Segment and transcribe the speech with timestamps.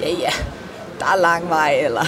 [0.00, 0.32] ja ja,
[0.98, 2.04] der er lang vej, eller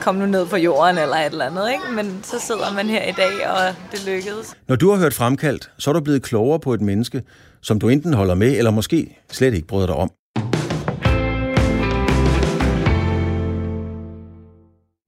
[0.00, 1.70] kom nu ned på jorden, eller et eller andet.
[1.70, 1.84] Ikke?
[1.94, 4.56] Men så sidder man her i dag, og det lykkedes.
[4.68, 7.22] Når du har hørt Fremkaldt, så er du blevet klogere på et menneske,
[7.62, 10.10] som du enten holder med, eller måske slet ikke bryder dig om.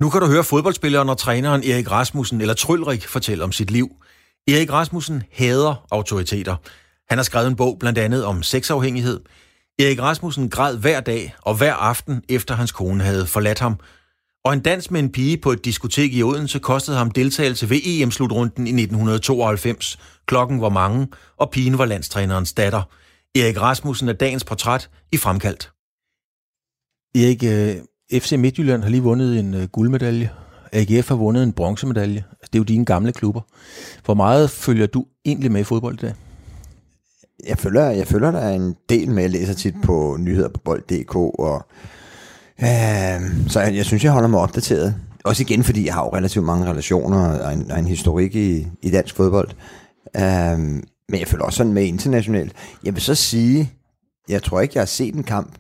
[0.03, 3.89] Nu kan du høre fodboldspilleren og træneren Erik Rasmussen, eller Trølrik, fortælle om sit liv.
[4.49, 6.57] Erik Rasmussen hader autoriteter.
[7.09, 9.21] Han har skrevet en bog blandt andet om sexafhængighed.
[9.81, 13.81] Erik Rasmussen græd hver dag og hver aften, efter hans kone havde forladt ham.
[14.45, 17.81] Og en dans med en pige på et diskotek i Odense kostede ham deltagelse ved
[17.85, 19.99] EM-slutrunden i 1992.
[20.27, 22.83] Klokken var mange, og pigen var landstrænerens datter.
[23.35, 25.73] Erik Rasmussen er dagens portræt i Fremkaldt.
[27.15, 30.31] Erik, øh, FC Midtjylland har lige vundet en øh, guldmedalje.
[30.73, 32.25] AGF har vundet en bronzemedalje.
[32.41, 33.41] Det er jo dine gamle klubber.
[34.05, 36.15] Hvor meget følger du egentlig med i fodbold i dag?
[37.47, 39.23] Jeg følger, jeg følger der en del med.
[39.23, 41.67] Jeg læser tit på nyheder på bold.dk, og
[42.63, 44.95] øh, så jeg, jeg synes, jeg holder mig opdateret.
[45.25, 48.67] Også igen, fordi jeg har jo relativt mange relationer og en, og en historik i,
[48.83, 49.51] i dansk fodbold.
[50.17, 50.59] Øh,
[51.09, 52.53] men jeg følger også sådan med internationalt.
[52.85, 53.73] Jeg vil så sige,
[54.29, 55.55] jeg tror ikke, jeg har set en kamp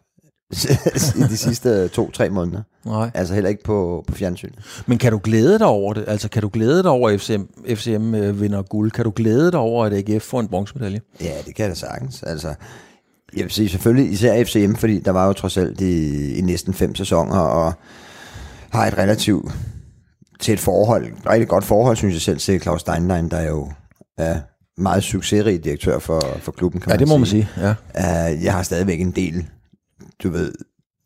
[1.16, 2.62] i de sidste to-tre måneder.
[2.84, 3.10] Nej.
[3.14, 4.50] Altså heller ikke på, på fjernsyn.
[4.86, 6.04] Men kan du glæde dig over det?
[6.06, 7.42] Altså kan du glæde dig over, at FCM,
[7.74, 8.90] FCM øh, vinder guld?
[8.90, 11.00] Kan du glæde dig over, at AGF får en bronzemedalje?
[11.20, 12.22] Ja, det kan jeg da sagtens.
[12.22, 12.48] Altså,
[13.36, 16.74] jeg vil sige selvfølgelig især FCM, fordi der var jo trods alt i, i næsten
[16.74, 17.72] fem sæsoner, og
[18.70, 19.52] har et relativt
[20.48, 23.72] et forhold, et rigtig godt forhold, synes jeg selv, til Claus Steinlein, der jo
[24.18, 24.38] er
[24.80, 27.48] meget succesrig direktør for, for klubben, kan Ja, man det må man sige.
[27.54, 27.74] sige.
[27.94, 28.30] Ja.
[28.34, 29.46] Uh, jeg har stadigvæk en del,
[30.22, 30.52] du ved,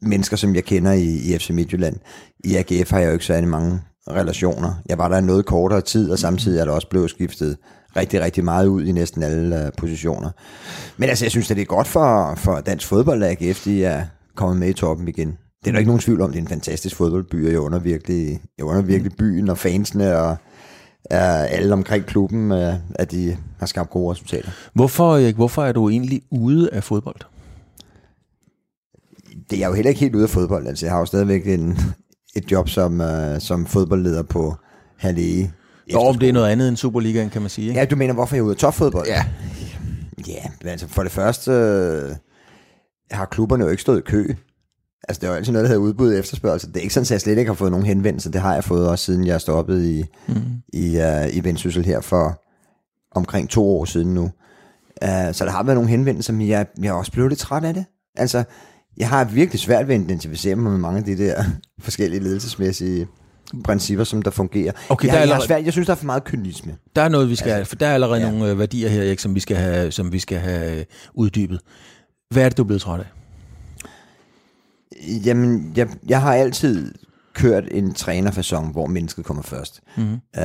[0.02, 1.96] mennesker, som jeg kender i, i FC Midtjylland.
[2.44, 4.74] I AGF har jeg jo ikke særlig mange relationer.
[4.88, 7.56] Jeg var der en noget kortere tid, og samtidig er der også blevet skiftet
[7.96, 10.30] rigtig, rigtig meget ud i næsten alle uh, positioner.
[10.96, 13.84] Men altså, jeg synes, at det er godt for, for dansk fodbold, at AGF de
[13.84, 14.04] er
[14.36, 15.28] kommet med i toppen igen.
[15.28, 17.78] Det er der ikke nogen tvivl om, det er en fantastisk fodboldby, og jeg under
[17.78, 20.30] virkelig, jeg under virkelig byen og fansene og
[21.10, 24.50] uh, alle omkring klubben, uh, at de har skabt gode resultater.
[24.74, 27.20] Hvorfor, Erik, hvorfor er du egentlig ude af fodbold?
[29.50, 30.66] Det er jo heller ikke helt ude af fodbold.
[30.66, 31.78] Altså, jeg har jo stadigvæk en,
[32.36, 34.54] et job som, uh, som fodboldleder på
[34.98, 35.52] Halle
[35.92, 37.68] Jo, om det er noget andet end Superligaen, kan man sige.
[37.68, 37.80] Ikke?
[37.80, 39.06] Ja, du mener, hvorfor er jeg ude af topfodbold?
[39.06, 39.24] Ja.
[40.28, 42.16] Ja, altså for det første øh,
[43.10, 44.34] har klubberne jo ikke stået i kø.
[45.08, 46.68] Altså det er jo altid noget, der hedder udbud og efterspørgsel.
[46.68, 48.30] Det er ikke sådan, at jeg slet ikke har fået nogen henvendelser.
[48.30, 50.34] Det har jeg fået også, siden jeg stoppede i, mm.
[50.72, 52.42] i, uh, i Vendsyssel her for
[53.14, 54.22] omkring to år siden nu.
[55.02, 57.64] Uh, så der har været nogle henvendelser, men jeg, jeg er også blevet lidt træt
[57.64, 57.84] af det.
[58.16, 58.44] Altså,
[58.96, 61.44] jeg har virkelig svært ved at identificere mig med mange af de der
[61.80, 63.06] forskellige ledelsesmæssige
[63.64, 64.72] principper, som der fungerer.
[64.88, 66.76] Okay, jeg, der er jeg, allerede- svært, jeg synes, der er for meget kynisme.
[66.96, 68.30] Der er noget, vi skal altså, for der er allerede ja.
[68.30, 71.60] nogle øh, værdier her, Erik, som vi skal have, som vi skal have øh, uddybet.
[72.30, 73.06] Hvad er det, du er blevet træt af?
[75.24, 76.94] Jamen, jeg, jeg har altid
[77.34, 79.80] kørt en trænerfasong, hvor mennesket kommer først.
[79.96, 80.12] Mm-hmm.
[80.38, 80.42] Uh,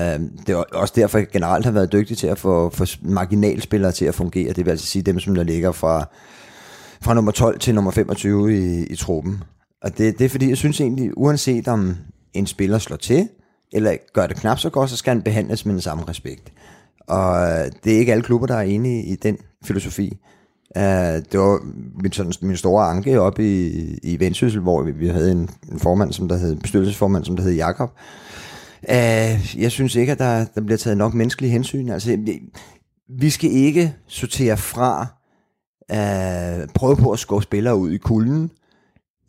[0.48, 4.06] det er også derfor, jeg generelt har været dygtig til at få, få marginalspillere til
[4.06, 4.54] at fungere.
[4.54, 6.10] Det vil altså sige dem, som der ligger fra,
[7.02, 9.44] fra nummer 12 til nummer 25 i, i truppen.
[9.84, 11.96] Og det, det er fordi, jeg synes egentlig, uanset om
[12.34, 13.30] en spiller slår til,
[13.74, 16.54] eller gør det knap så godt, så skal han behandles med den samme respekt.
[17.08, 20.18] Og øh, det er ikke alle klubber, der er enige i den filosofi.
[20.76, 20.84] Uh,
[21.32, 21.60] det var
[22.02, 23.68] min, sådan, min store anke op i,
[24.04, 27.44] i Vendsyssel, hvor vi, vi havde en, en formand, som der hed, bestyrelsesformand, som der
[27.44, 27.90] hed Jakob.
[28.84, 31.90] Uh, jeg synes ikke, at der, der bliver taget nok menneskelige hensyn.
[31.90, 32.40] Altså, vi,
[33.20, 35.08] vi skal ikke sortere fra,
[35.94, 38.52] uh, prøve på at skubbe spillere ud i kulden,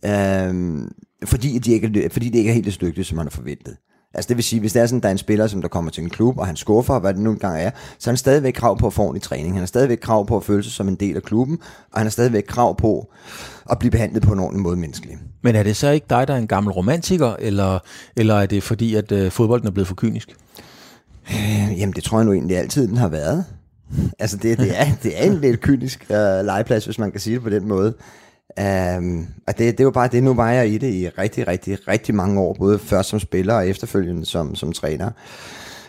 [0.06, 0.87] uh,
[1.25, 3.76] fordi, de ikke, er- fordi de ikke er helt så dygtige, som man har forventet.
[4.14, 5.90] Altså det vil sige, hvis det er sådan, der er en spiller, som der kommer
[5.90, 8.52] til en klub, og han skuffer, hvad det nu engang er, så har han stadigvæk
[8.55, 9.52] krav på at få ordentlig træning.
[9.55, 11.58] Han har stadigvæk krav på at føle sig som en del af klubben,
[11.93, 13.12] og han har stadigvæk krav på
[13.70, 15.19] at blive behandlet på en ordentlig måde menneskeligt.
[15.43, 17.78] Men er det så ikke dig, der er en gammel romantiker, eller,
[18.16, 20.28] eller er det fordi, at øh, fodbolden er blevet for kynisk?
[21.31, 23.44] Øh, Jamen det tror jeg nu egentlig altid, den har været.
[24.19, 27.35] Altså det, det, er, det er en lidt kynisk uh, legeplads, hvis man kan sige
[27.35, 27.94] det på den måde.
[28.99, 31.88] Um, og det, det var bare det, nu var jeg i det i rigtig, rigtig,
[31.88, 35.11] rigtig mange år, både først som spiller og efterfølgende som, som træner.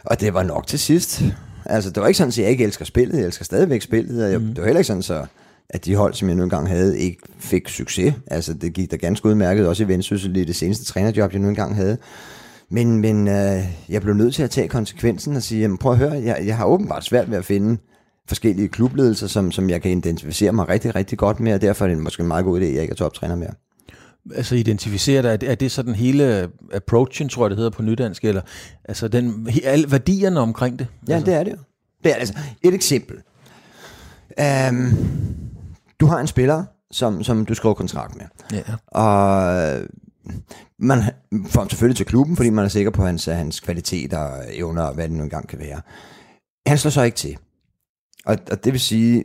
[0.04, 1.24] Og det var nok til sidst.
[1.66, 4.32] Altså det var ikke sådan, at jeg ikke elsker spillet, jeg elsker stadigvæk spillet, og
[4.32, 5.26] jeg, det var heller ikke sådan, så
[5.70, 8.14] at de hold, som jeg nu engang havde, ikke fik succes.
[8.28, 11.50] Altså, det gik da ganske udmærket, også i Vendsyssel i det seneste trænerjob, jeg nu
[11.50, 11.98] engang havde.
[12.70, 15.98] Men, men øh, jeg blev nødt til at tage konsekvensen og sige, jamen, prøv at
[15.98, 17.78] høre, jeg, jeg har åbenbart svært ved at finde
[18.30, 21.90] forskellige klubledelser, som, som jeg kan identificere mig rigtig, rigtig godt med, og derfor er
[21.90, 23.52] det måske en meget god idé, at jeg ikke er toptræner mere.
[24.36, 27.82] Altså identificere dig, er det, er det sådan hele approachen, tror jeg det hedder på
[27.82, 28.42] nydansk, eller
[28.86, 30.88] altså den, alle værdierne omkring det?
[31.08, 31.26] Ja, altså.
[31.26, 31.58] det er det jo.
[32.04, 33.18] Det er altså et eksempel.
[34.72, 34.98] Um,
[36.00, 38.26] du har en spiller, som, som du skriver kontrakt med.
[38.54, 38.62] Ja.
[38.88, 39.80] Og
[40.80, 41.04] man
[41.48, 44.84] får ham selvfølgelig til klubben, fordi man er sikker på hans, hans kvalitet og evner,
[44.84, 45.82] og hvad det nu engang kan være.
[46.68, 47.38] Han slår så ikke til.
[48.26, 49.24] Og, og det vil sige,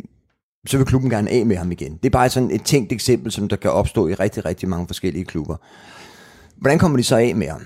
[0.66, 1.92] så vil klubben gerne af med ham igen.
[1.92, 4.86] Det er bare sådan et tænkt eksempel, som der kan opstå i rigtig, rigtig mange
[4.86, 5.56] forskellige klubber.
[6.56, 7.62] Hvordan kommer de så af med ham?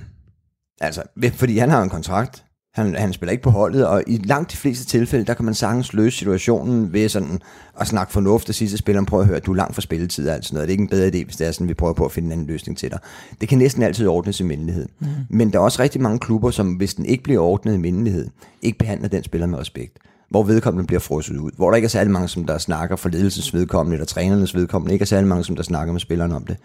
[0.81, 1.03] Altså,
[1.33, 2.45] fordi han har en kontrakt,
[2.75, 5.55] han, han spiller ikke på holdet, og i langt de fleste tilfælde, der kan man
[5.55, 7.41] sagtens løse situationen ved sådan
[7.81, 10.29] at snakke fornuft og sige til spilleren, prøv at høre, du er langt for spilletid
[10.29, 10.69] og alt sådan noget.
[10.69, 12.27] Det er ikke en bedre idé, hvis det er sådan, vi prøver på at finde
[12.27, 12.99] en anden løsning til dig.
[13.41, 14.87] Det kan næsten altid ordnes i mindelighed.
[14.99, 15.07] Mm.
[15.31, 18.29] Men der er også rigtig mange klubber, som hvis den ikke bliver ordnet i mindelighed,
[18.63, 19.99] ikke behandler den spiller med respekt
[20.31, 23.09] hvor vedkommende bliver frosset ud, hvor der ikke er særlig mange, som der snakker for
[23.09, 26.47] ledelsens vedkommende, eller trænernes vedkommende, ikke er særlig mange, som der snakker med spillerne om
[26.47, 26.57] det.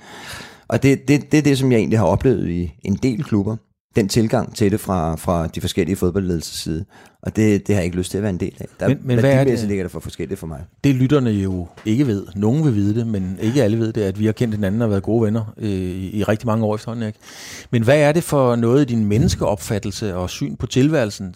[0.68, 3.56] Og det, det, det er det, som jeg egentlig har oplevet i en del klubber,
[3.96, 6.86] den tilgang til det fra, fra de forskellige fodboldledelses side.
[7.22, 8.66] Og det, det har jeg ikke lyst til at være en del af.
[8.80, 9.60] Der, men, men hvad er det?
[9.60, 10.64] ligger der for forskelligt for mig.
[10.84, 12.26] Det lytterne jo ikke ved.
[12.36, 14.90] Nogen vil vide det, men ikke alle ved det, at vi har kendt hinanden og
[14.90, 17.08] været gode venner øh, i, i rigtig mange år efterhånden.
[17.08, 17.20] Ikke?
[17.72, 21.36] Men hvad er det for noget i din menneskeopfattelse og syn på tilværelsen,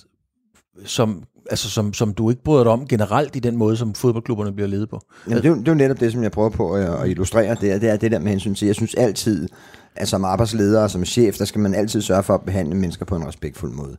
[0.86, 4.54] som altså som, som du ikke bryder dig om generelt i den måde, som fodboldklubberne
[4.54, 5.02] bliver ledet på?
[5.28, 7.10] Jamen, det, er jo, det er jo netop det, som jeg prøver på at, at
[7.10, 7.56] illustrere.
[7.62, 9.50] Det er, det er det der med hensyn til, jeg synes altid,
[9.96, 13.06] at som arbejdsleder og som chef, der skal man altid sørge for at behandle mennesker
[13.06, 13.98] på en respektfuld måde.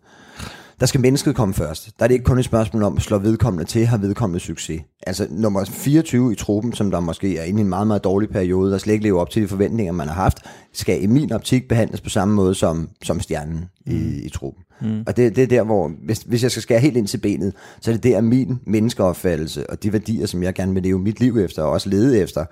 [0.81, 1.91] Der skal mennesket komme først.
[1.99, 4.83] Der er det ikke kun et spørgsmål om at slå vedkommende til, har vedkommende succes.
[5.07, 8.29] Altså nummer 24 i truppen, som der måske er inde i en meget, meget dårlig
[8.29, 10.39] periode, der slet ikke lever op til de forventninger, man har haft,
[10.73, 13.93] skal i min optik behandles på samme måde som, som stjernen mm.
[13.93, 14.65] i, i truppen.
[14.81, 15.03] Mm.
[15.07, 17.53] Og det, det er der, hvor, hvis, hvis jeg skal skære helt ind til benet,
[17.81, 21.21] så er det der min menneskeopfattelse og de værdier, som jeg gerne vil leve mit
[21.21, 22.45] liv efter, og også lede efter,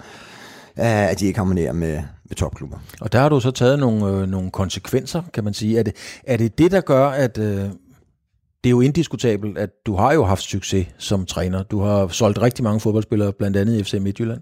[0.76, 2.76] at de ikke harmonerer med, med topklubber.
[3.00, 5.79] Og der har du så taget nogle, øh, nogle konsekvenser, kan man sige.
[5.79, 5.94] Er det,
[6.26, 7.38] er det det, der gør, at...
[7.38, 7.69] Øh
[8.67, 11.63] det er jo indiskutabelt, at du har jo haft succes som træner.
[11.63, 14.41] Du har solgt rigtig mange fodboldspillere, blandt andet i FC Midtjylland.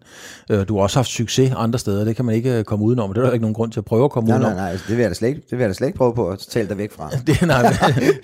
[0.50, 3.14] Øh, du har også haft succes andre steder, det kan man ikke øh, komme udenom.
[3.14, 4.52] Det er der ikke nogen grund til at prøve at komme nej, udenom.
[4.52, 5.98] Nej, nej, altså, det vil jeg da slet ikke, det vil jeg da slet ikke
[5.98, 7.10] prøve på at tale dig væk fra.
[7.26, 7.62] det, nej,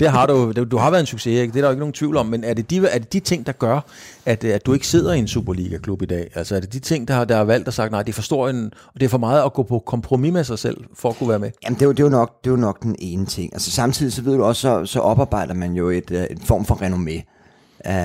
[0.00, 0.52] det har du.
[0.52, 1.52] Du har været en succes, ikke?
[1.52, 2.26] det er der jo ikke nogen tvivl om.
[2.26, 3.80] Men er det de, er det de ting, der gør,
[4.26, 6.30] at, at du ikke sidder i en Superliga-klub i dag?
[6.34, 8.22] Altså er det de ting, der har, der har valgt at sagt, nej, det for
[8.22, 11.08] stor en, og det er for meget at gå på kompromis med sig selv, for
[11.08, 11.50] at kunne være med?
[11.64, 13.52] Jamen det er jo, det er jo, nok, det er jo nok den ene ting.
[13.52, 16.64] Altså samtidig så ved du også, så, så oparbejder man jo et, øh, et form
[16.64, 17.36] for renommé.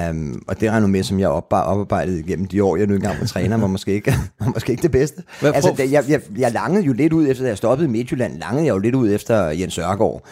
[0.10, 3.58] Um, og det renommé, som jeg oparbejdet igennem de år, jeg nu engang var træner,
[3.58, 5.24] var måske ikke, var måske ikke det bedste.
[5.42, 8.40] Hvad, altså, jeg, jeg, jeg langede jo lidt ud efter, da jeg stoppede i Midtjylland,
[8.40, 10.26] langede jeg jo lidt ud efter Jens Ørgaard,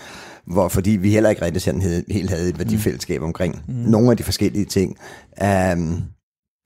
[0.45, 3.73] hvor, fordi vi heller ikke rigtig sådan helt havde et værdifællesskab omkring mm.
[3.73, 4.97] nogle af de forskellige ting.
[5.73, 6.03] Um,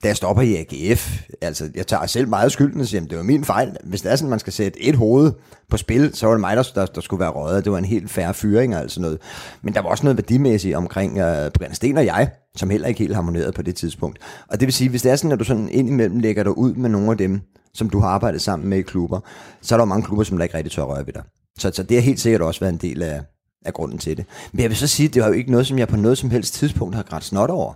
[0.02, 3.24] da jeg stopper i AGF, altså jeg tager selv meget skylden og siger, det var
[3.24, 3.76] min fejl.
[3.84, 5.32] Hvis det er sådan, man skal sætte et hoved
[5.70, 7.64] på spil, så var det mig, der, der, der skulle være røget.
[7.64, 9.18] Det var en helt færre fyring og sådan noget.
[9.62, 12.98] Men der var også noget værdimæssigt omkring uh, Brian Sten og jeg, som heller ikke
[12.98, 14.18] helt harmonerede på det tidspunkt.
[14.48, 16.74] Og det vil sige, hvis det er sådan, at du sådan indimellem lægger dig ud
[16.74, 17.40] med nogle af dem,
[17.74, 19.20] som du har arbejdet sammen med i klubber,
[19.62, 21.22] så er der mange klubber, som der ikke rigtig tør røre ved dig.
[21.58, 23.20] Så, så det har helt sikkert også været en del af,
[23.64, 24.24] af grunden til det.
[24.52, 26.18] Men jeg vil så sige, at det var jo ikke noget, som jeg på noget
[26.18, 27.74] som helst tidspunkt har grædt snot over.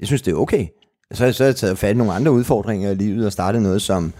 [0.00, 0.66] Jeg synes, det er okay
[1.12, 3.82] så, så har jeg taget fat i nogle andre udfordringer i livet og startet noget,
[3.82, 4.12] som,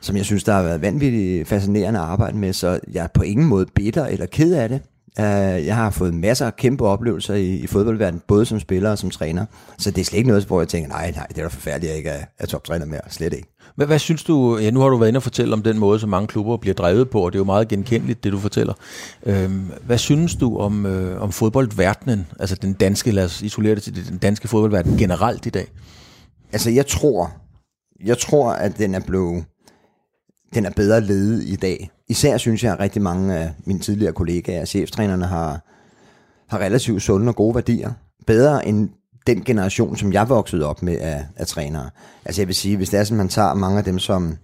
[0.00, 3.22] som jeg synes, der har været vanvittigt fascinerende at arbejde med, så jeg er på
[3.22, 4.80] ingen måde bitter eller ked af det.
[5.18, 8.98] Uh, jeg har fået masser af kæmpe oplevelser i, i fodboldverdenen, både som spiller og
[8.98, 9.46] som træner.
[9.78, 11.90] Så det er slet ikke noget, hvor jeg tænker, nej, nej, det er da forfærdeligt,
[11.90, 13.00] at jeg ikke er, er toptræner mere.
[13.08, 13.48] Slet ikke.
[13.76, 16.00] Hvad, hvad synes du, ja, nu har du været inde og fortælle om den måde,
[16.00, 18.74] som mange klubber bliver drevet på, og det er jo meget genkendeligt, det du fortæller.
[19.26, 23.82] Øhm, hvad synes du om, øh, om fodboldverdenen, altså den danske, lad os isolere det
[23.82, 25.66] til den danske fodboldverden generelt i dag?
[26.52, 27.32] Altså, jeg tror,
[28.04, 29.44] jeg tror, at den er blevet,
[30.54, 31.90] den er bedre ledet i dag.
[32.08, 35.60] Især synes jeg, at rigtig mange af mine tidligere kollegaer, cheftrænerne, har,
[36.48, 37.92] har relativt sunde og gode værdier.
[38.26, 38.88] Bedre end
[39.26, 41.90] den generation, som jeg voksede op med af, af trænere.
[42.24, 44.36] Altså jeg vil sige, hvis det er sådan, man tager mange af dem, som,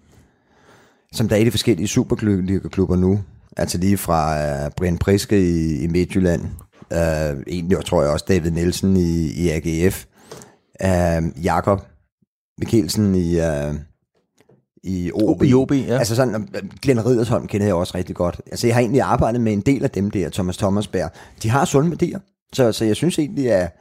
[1.12, 3.20] som der er i de forskellige superklubber nu,
[3.56, 4.34] altså lige fra
[4.66, 6.42] uh, Brian Priske i, i Midtjylland,
[6.92, 10.04] øh, uh, egentlig tror jeg også David Nielsen i, i AGF,
[10.84, 11.82] uh, øh, Jakob
[12.58, 13.74] Mikkelsen i, uh,
[14.82, 15.42] i OB.
[15.42, 15.98] I OB, ja.
[15.98, 16.48] Altså sådan,
[16.82, 18.40] Glenn Riddersholm kender jeg også rigtig godt.
[18.50, 21.10] Altså jeg har egentlig arbejdet med en del af dem der, Thomas Thomasberg.
[21.42, 22.18] De har sunde værdier,
[22.52, 23.76] så, så jeg synes egentlig, at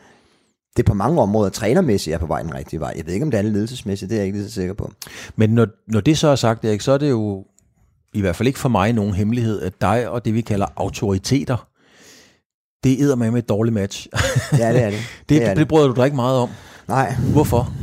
[0.77, 2.93] det er på mange områder trænermæssigt er på vej den rigtige vej.
[2.97, 4.91] Jeg ved ikke, om det er ledelsesmæssigt, det er jeg ikke lige så sikker på.
[5.35, 7.45] Men når, når det så er sagt, Erik, så er det jo
[8.13, 11.67] i hvert fald ikke for mig nogen hemmelighed, at dig og det, vi kalder autoriteter,
[12.83, 14.07] det æder med med et dårligt match.
[14.59, 14.99] Ja, det er det.
[14.99, 16.49] det, det, det, er det bryder du dig ikke meget om.
[16.87, 17.73] Nej, Hvorfor?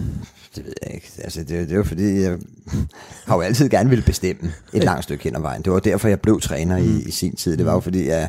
[0.56, 1.10] Det ved jeg ikke.
[1.18, 2.38] Altså, det, det jo fordi, jeg
[3.26, 5.62] har jo altid gerne ville bestemme et langt stykke hen ad vejen.
[5.62, 7.56] Det var derfor, jeg blev træner i, i sin tid.
[7.56, 8.28] Det var jo fordi, jeg,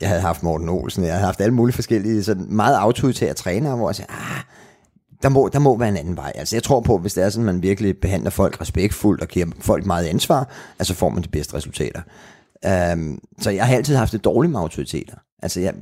[0.00, 3.76] jeg havde haft Morten Olsen, jeg havde haft alle mulige forskellige sådan meget autoritære trænere,
[3.76, 4.42] hvor jeg sagde, ah,
[5.22, 6.32] der må, der må være en anden vej.
[6.34, 9.46] Altså jeg tror på, hvis det er sådan, man virkelig behandler folk respektfuldt og giver
[9.60, 12.00] folk meget ansvar, altså får man de bedste resultater.
[12.92, 15.14] Um, så jeg har altid haft det dårligt med autoriteter.
[15.42, 15.74] Altså jeg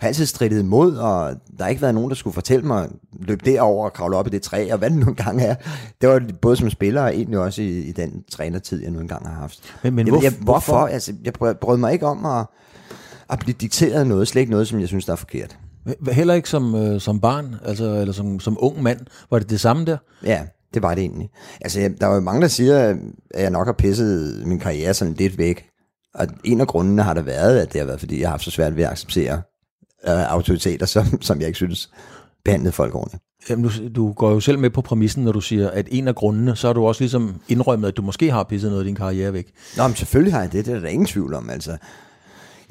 [0.00, 2.88] har altid strittet imod, og der har ikke været nogen, der skulle fortælle mig,
[3.20, 5.54] løb derover og kravle op i det træ, og hvad det nu engang er.
[6.00, 9.28] Det var både som spiller og egentlig også i, i den trænertid, jeg nu engang
[9.28, 9.60] har haft.
[9.82, 10.72] Men- men jeg, hvorf- jeg, hvorfor?
[10.72, 10.86] hvorfor?
[10.86, 12.46] Altså, jeg brød, brød mig ikke om at,
[13.30, 15.58] at blive dikteret noget, slet ikke noget, som jeg synes, der er forkert.
[16.12, 19.00] Heller ikke som, øh, som barn, altså, eller som, som ung mand.
[19.30, 19.96] Var det det samme der?
[20.24, 20.42] Ja,
[20.74, 21.30] det var det egentlig.
[21.60, 22.78] Altså, der er jo mange, der siger,
[23.30, 25.66] at jeg nok har pisset min karriere sådan lidt væk.
[26.14, 28.44] Og en af grundene har der været, at det har været, fordi jeg har haft
[28.44, 29.42] så svært ved at acceptere
[30.08, 31.90] øh, autoriteter, som, som jeg ikke synes
[32.44, 33.22] behandlede folk ordentligt.
[33.50, 36.14] Jamen, du, du går jo selv med på præmissen, når du siger, at en af
[36.14, 38.94] grundene, så har du også ligesom indrømmet, at du måske har pisset noget af din
[38.94, 39.52] karriere væk.
[39.76, 41.50] Nå, men selvfølgelig har jeg det, det er der ingen tvivl om.
[41.50, 41.76] Altså,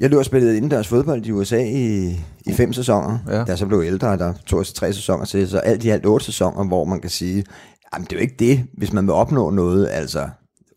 [0.00, 2.10] jeg løb og spillede indendørs fodbold i USA i,
[2.46, 3.18] i fem sæsoner.
[3.28, 3.38] Ja.
[3.38, 6.06] Da jeg så blev ældre, der tog jeg tre sæsoner til, så alt i alt
[6.06, 7.44] otte sæsoner, hvor man kan sige,
[7.94, 10.28] jamen det er jo ikke det, hvis man vil opnå noget, altså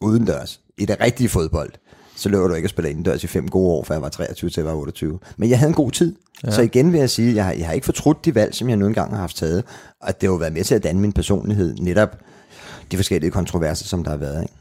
[0.01, 1.71] udendørs, i det rigtige fodbold,
[2.15, 4.49] så løber du ikke at spille indendørs i fem gode år, fra jeg var 23
[4.49, 5.19] til jeg var 28.
[5.37, 6.15] Men jeg havde en god tid.
[6.45, 6.51] Ja.
[6.51, 8.77] Så igen vil jeg sige, jeg har, jeg har ikke fortrudt de valg, som jeg
[8.77, 9.63] nu engang har haft taget,
[10.01, 12.17] og det har jo været med til at danne min personlighed, netop
[12.91, 14.41] de forskellige kontroverser, som der har været.
[14.41, 14.53] Ikke?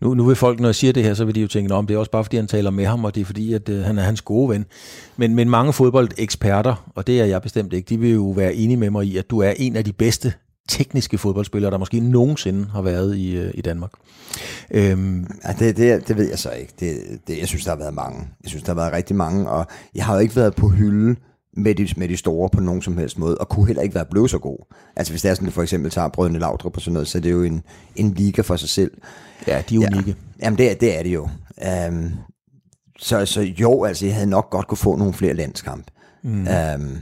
[0.00, 1.86] Nu, nu vil folk, når jeg siger det her, så vil de jo tænke, om
[1.86, 3.84] det er også bare fordi, han taler med ham, og det er fordi, at øh,
[3.84, 4.64] han er hans gode ven.
[5.16, 8.76] Men, men mange fodboldeksperter, og det er jeg bestemt ikke, de vil jo være enige
[8.76, 10.32] med mig i, at du er en af de bedste
[10.68, 13.90] tekniske fodboldspillere, der måske nogensinde har været i, øh, i Danmark.
[14.70, 16.72] Øhm, Ja, det, det, det ved jeg så ikke.
[16.80, 18.28] Det, det, jeg synes, der har været mange.
[18.42, 21.16] Jeg synes, der har været rigtig mange, og jeg har jo ikke været på hylde
[21.56, 24.04] med de, med de store på nogen som helst måde, og kunne heller ikke være
[24.10, 24.58] blevet så god.
[24.96, 27.18] Altså hvis det er sådan, at for eksempel tager Brødrene Laudrup og sådan noget, så
[27.18, 27.62] er det jo en,
[27.96, 28.90] en liga for sig selv.
[29.46, 30.10] ja, de er unikke.
[30.10, 30.44] Ja.
[30.44, 31.28] Jamen det, er- det er det jo.
[31.88, 32.10] Um,
[32.98, 35.86] så, så jo, altså jeg havde nok godt kunne få nogle flere landskamp.
[36.24, 36.46] Mm.
[36.74, 36.96] Um,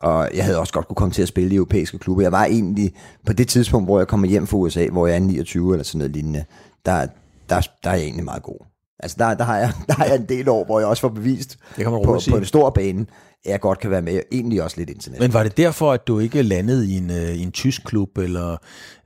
[0.00, 2.22] og jeg havde også godt kunne komme til at spille i europæiske klubber.
[2.22, 2.92] Jeg var egentlig
[3.26, 5.98] på det tidspunkt, hvor jeg kommer hjem fra USA, hvor jeg er 29 eller sådan
[5.98, 6.44] noget lignende,
[6.86, 7.06] der,
[7.48, 8.66] der, der er jeg egentlig meget god.
[9.00, 11.08] Altså der, der, har jeg, der har jeg en del år, hvor jeg også får
[11.08, 13.06] bevist Det kan man på, på en stor bane,
[13.44, 15.20] at jeg godt kan være med, egentlig også lidt internationalt.
[15.20, 18.18] Men var det derfor, at du ikke landede i en, øh, i en tysk klub,
[18.18, 18.56] eller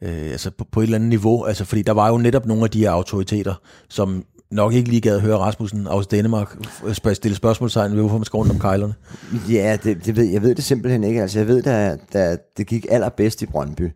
[0.02, 1.44] øh, altså på, på et eller andet niveau?
[1.44, 3.54] Altså, fordi der var jo netop nogle af de her autoriteter,
[3.88, 6.56] som nok ikke lige gad at høre Rasmussen aus Danmark
[7.12, 8.94] stille spørgsmålstegn ved, hvorfor man skal rundt om kejlerne.
[9.50, 11.23] Ja, det, det ved, jeg ved det simpelthen ikke.
[11.23, 13.90] Altså, jeg ved, da, da det gik allerbedst i Brøndby,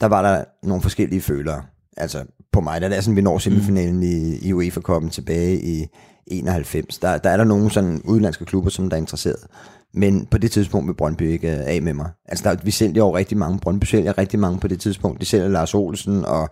[0.00, 1.62] der var der nogle forskellige følere.
[1.96, 4.02] Altså, på mig, det er sådan, vi når semifinalen mm.
[4.02, 5.86] i, i UEFA-koppen tilbage i
[6.26, 9.46] 91, der, der er der nogle sådan udenlandske klubber, som der er interesseret.
[9.94, 12.10] Men på det tidspunkt vil Brøndby ikke øh, af med mig.
[12.28, 13.58] Altså, der, vi sælger jo rigtig mange.
[13.58, 15.20] Brøndby sælger rigtig mange på det tidspunkt.
[15.20, 16.50] De sælger Lars Olsen, og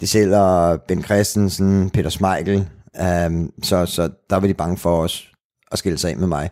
[0.00, 2.68] de sælger Ben Christensen, Peter Schmeichel.
[3.26, 5.28] Um, så, så der var de bange for os
[5.72, 6.50] at skille sig af med mig.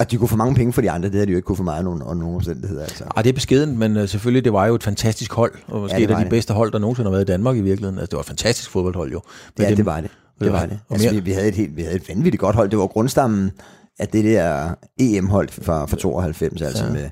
[0.00, 1.56] Og de kunne få mange penge for de andre, det havde de jo ikke kunne
[1.56, 2.82] for mig nogen, nogen omstændigheder.
[2.82, 3.04] Altså.
[3.16, 5.96] Ej, det er beskedent, men øh, selvfølgelig, det var jo et fantastisk hold, og måske
[5.96, 6.30] Ja, et af de det.
[6.30, 7.98] bedste hold, der nogensinde har været i Danmark i virkeligheden.
[7.98, 9.20] Altså, det var et fantastisk fodboldhold jo.
[9.58, 10.10] Men Ja, det var det.
[10.40, 10.78] Det var det.
[10.88, 12.70] Og Altså, vi, vi, havde et helt, vi havde et vanvittigt godt hold.
[12.70, 13.50] Det var grundstammen
[13.98, 16.92] af det der EM-hold fra, fra 92, altså ja.
[16.92, 17.10] med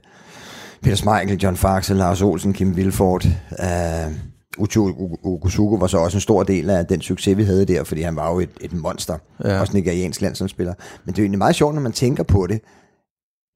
[0.83, 4.13] Peter Schmeichel, John Faxe, Lars Olsen, Kim Vilfort, uh,
[4.59, 8.03] Ucho Okusuko var så også en stor del af den succes, vi havde der, fordi
[8.03, 9.19] han var jo et, et monster.
[9.45, 9.61] Ja.
[9.61, 10.75] Også nigeriansk landsholdsspiller.
[11.05, 12.61] Men det er jo egentlig meget sjovt, når man tænker på det,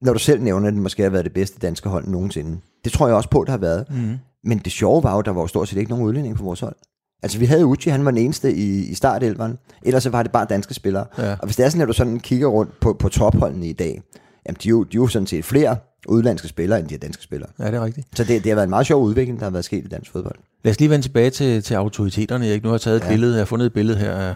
[0.01, 2.59] når du selv nævner, at det måske har været det bedste danske hold nogensinde.
[2.83, 3.85] Det tror jeg også på, det har været.
[3.89, 4.17] Mm.
[4.43, 6.43] Men det sjove var jo, at der var jo stort set ikke nogen udlænding på
[6.43, 6.75] vores hold.
[7.23, 9.57] Altså vi havde Uchi, han var den eneste i, i startelveren.
[9.81, 11.05] Ellers så var det bare danske spillere.
[11.17, 11.31] Ja.
[11.31, 14.01] Og hvis det er sådan, at du sådan kigger rundt på, på topholdene i dag,
[14.47, 15.77] jamen de er, jo, de er jo sådan set flere
[16.07, 17.49] udlandske spillere, end de er danske spillere.
[17.59, 18.07] Ja, det er rigtigt.
[18.15, 20.11] Så det, det har været en meget sjov udvikling, der har været sket i dansk
[20.11, 20.35] fodbold.
[20.63, 22.63] Lad os lige vende tilbage til, til autoriteterne, Erik.
[22.63, 23.09] Nu har jeg taget et ja.
[23.09, 24.35] billede, jeg har fundet et billede her af,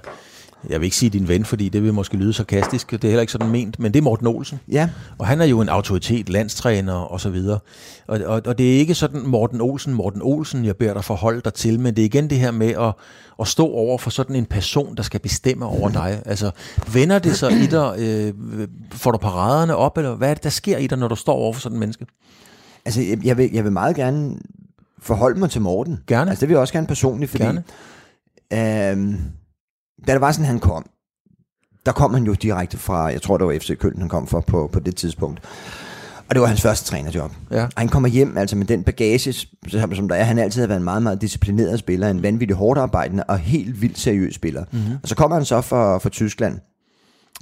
[0.69, 3.21] jeg vil ikke sige din ven, fordi det vil måske lyde sarkastisk, det er heller
[3.21, 4.59] ikke sådan ment, men det er Morten Olsen.
[4.71, 7.59] Ja, Og han er jo en autoritet, landstræner og så videre.
[8.07, 11.41] Og, og, og det er ikke sådan Morten Olsen, Morten Olsen, jeg beder dig forholde
[11.41, 12.93] dig til, men det er igen det her med at,
[13.39, 16.21] at stå over for sådan en person, der skal bestemme over dig.
[16.25, 16.51] Altså,
[16.93, 17.95] vender det sig i dig?
[17.97, 18.33] Øh,
[18.91, 21.33] får du paraderne op, eller hvad er det, der sker i dig, når du står
[21.33, 22.05] over for sådan en menneske?
[22.85, 24.37] altså jeg, jeg, vil, jeg vil meget gerne
[24.99, 25.99] forholde mig til Morten.
[26.07, 26.31] Gerne.
[26.31, 27.63] Altså det vil jeg også gerne personligt, fordi Gerne.
[28.91, 29.19] Øhm,
[30.07, 30.85] da det var sådan, han kom,
[31.85, 34.39] der kom han jo direkte fra, jeg tror det var FC Køln, han kom fra
[34.39, 35.41] på, på det tidspunkt.
[36.29, 37.31] Og det var hans første trænerjob.
[37.51, 37.63] Ja.
[37.63, 39.33] Og han kommer hjem altså med den bagage,
[39.67, 40.23] som, som der er.
[40.23, 43.81] Han altid har været en meget, meget disciplineret spiller, en vanvittig hårdt arbejdende og helt
[43.81, 44.65] vildt seriøs spiller.
[44.71, 44.95] Mm-hmm.
[45.03, 46.59] Og så kommer han så fra, fra Tyskland,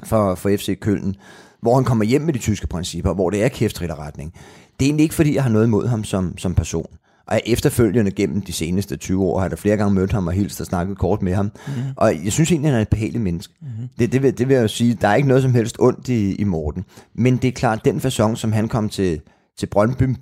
[0.04, 1.16] for, for FC Køln,
[1.62, 4.34] hvor han kommer hjem med de tyske principper, hvor det er kæftritterretning.
[4.80, 6.88] Det er egentlig ikke, fordi jeg har noget imod ham som, som person.
[7.32, 10.34] Og efterfølgende gennem de seneste 20 år har jeg da flere gange mødt ham og
[10.34, 11.46] hilst og snakket kort med ham.
[11.46, 11.82] Mm-hmm.
[11.96, 13.54] Og jeg synes egentlig, han er et behageligt menneske.
[13.62, 13.88] Mm-hmm.
[14.00, 16.08] Det, det, vil, det vil jeg jo sige, der er ikke noget som helst ondt
[16.10, 16.86] i, i Morten.
[17.16, 19.22] Men det er klart, den fasong, som han kom til,
[19.60, 20.16] til Brøndby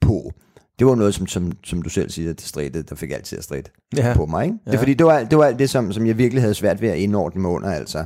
[0.00, 0.32] på,
[0.78, 3.44] det var noget, som, som, som du selv siger, det strætte, der fik altid at
[3.44, 4.12] strætte Ja.
[4.16, 4.44] på mig.
[4.44, 4.54] Ikke?
[4.64, 4.80] Det er Ja.
[4.80, 6.98] fordi, det var, det var alt det, som, som jeg virkelig havde svært ved at
[6.98, 7.70] indordne mig under.
[7.70, 8.04] Altså,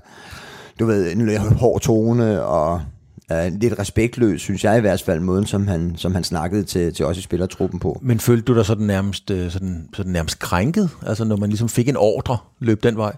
[0.81, 2.83] du ved, en hård tone og
[3.31, 6.95] uh, lidt respektløs, synes jeg i hvert fald, måden, som han, som han snakkede til,
[6.95, 7.99] til os i spillertruppen på.
[8.03, 10.91] Men følte du dig sådan nærmest, øh, sådan, sådan nærmest krænket?
[11.07, 13.13] Altså når man ligesom fik en ordre, løb den vej?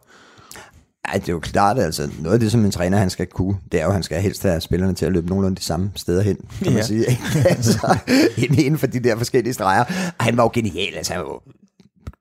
[1.13, 3.57] Ja, det er jo klart, altså noget af det, som en træner han skal kunne,
[3.73, 5.91] det er jo, at han skal helst have spillerne til at løbe nogenlunde de samme
[5.97, 6.83] steder hen, kan man Ja.
[6.83, 7.01] sige.
[7.01, 7.23] Ikke?
[7.57, 7.99] altså,
[8.39, 9.85] inden, for de der forskellige streger.
[10.19, 11.43] Og han var jo genial, altså han var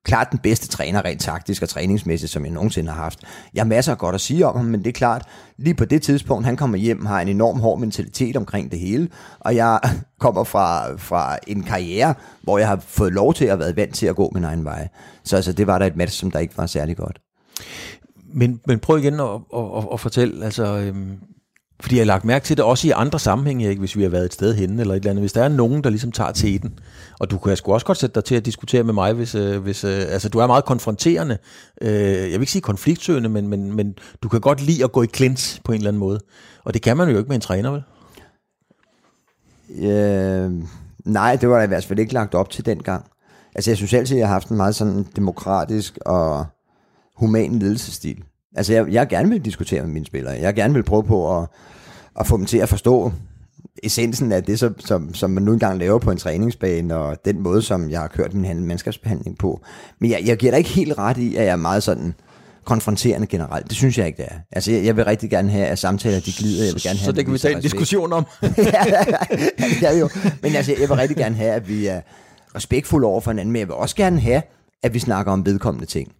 [0.04, 3.20] klart den bedste træner rent taktisk og træningsmæssigt, som jeg nogensinde har haft.
[3.54, 5.26] Jeg har masser af godt at sige om ham, men det er klart,
[5.58, 9.10] lige på det tidspunkt, han kommer hjem, har en enorm hård mentalitet omkring det hele,
[9.40, 9.80] og jeg
[10.20, 14.08] kommer fra, fra en karriere, hvor jeg har fået lov til at være vant til
[14.08, 14.88] at gå min egen vej.
[15.24, 17.22] Så altså, det var der et match, som der ikke var særlig godt.
[18.34, 21.20] Men, men prøv igen at, at, at, at fortælle, altså, øhm,
[21.82, 24.10] fordi jeg har lagt mærke til det også i andre sammenhænge, ikke, hvis vi har
[24.10, 25.22] været et sted henne eller et eller andet.
[25.22, 26.80] Hvis der er nogen, der ligesom tager teten,
[27.20, 29.62] og du kan sgu også godt sætte dig til at diskutere med mig, hvis, øh,
[29.62, 31.38] hvis øh, altså, du er meget konfronterende.
[31.82, 35.04] Øh, jeg vil ikke sige konfliktsøgende, men, men, men du kan godt lide at gå
[35.04, 36.20] i klins på en eller anden måde.
[36.64, 37.84] Og det kan man jo ikke med en træner, vel?
[39.80, 40.52] Øh,
[41.06, 43.06] nej, det var der i hvert fald ikke lagt op til dengang.
[43.56, 46.46] Altså jeg synes altid, at jeg har haft en meget sådan demokratisk og
[47.16, 48.24] human ledelsesstil.
[48.56, 50.34] Altså jeg, jeg gerne vil diskutere med mine spillere.
[50.34, 51.48] Jeg gerne vil prøve på at,
[52.20, 53.12] at få dem til at forstå
[53.84, 57.40] essensen af det, som, som, som man nu engang laver på en træningsbane, og den
[57.40, 59.62] måde, som jeg har kørt min mandskabsbehandling på.
[60.00, 62.14] Men jeg, jeg giver dig ikke helt ret i, at jeg er meget sådan
[62.66, 63.68] konfronterende generelt.
[63.68, 64.36] Det synes jeg ikke, det er.
[64.52, 66.66] Altså jeg, jeg vil rigtig gerne have, at samtaler de glider.
[66.66, 68.26] Jeg vil gerne have, så det kan vi tage en diskussion om.
[68.42, 68.84] ja,
[69.60, 70.10] det er jo.
[70.42, 72.02] Men altså, jeg vil rigtig gerne have, at vi er
[72.56, 74.42] respektfulde over for hinanden, men jeg vil også gerne have,
[74.84, 76.12] at vi snakker om vedkommende ting.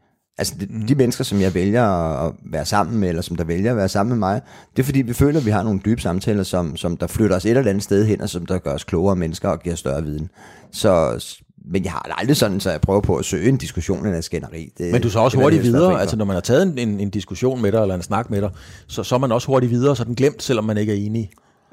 [0.42, 1.84] Altså, de, de mennesker, som jeg vælger
[2.26, 4.42] at være sammen med, eller som der vælger at være sammen med mig,
[4.76, 7.36] det er fordi, vi føler, at vi har nogle dybe samtaler, som, som der flytter
[7.36, 9.76] os et eller andet sted hen, og som der gør os klogere mennesker og giver
[9.76, 10.30] større viden.
[10.72, 11.24] Så,
[11.66, 14.24] men jeg har aldrig sådan, så jeg prøver på at søge en diskussion eller en
[14.24, 14.70] skænderi.
[14.78, 17.00] Det, Men du så også det hurtigt videre, altså når man har taget en, en,
[17.00, 18.50] en diskussion med dig, eller en snak med dig,
[18.88, 21.32] så, så er man også hurtigt videre, så den glemt, selvom man ikke er enig.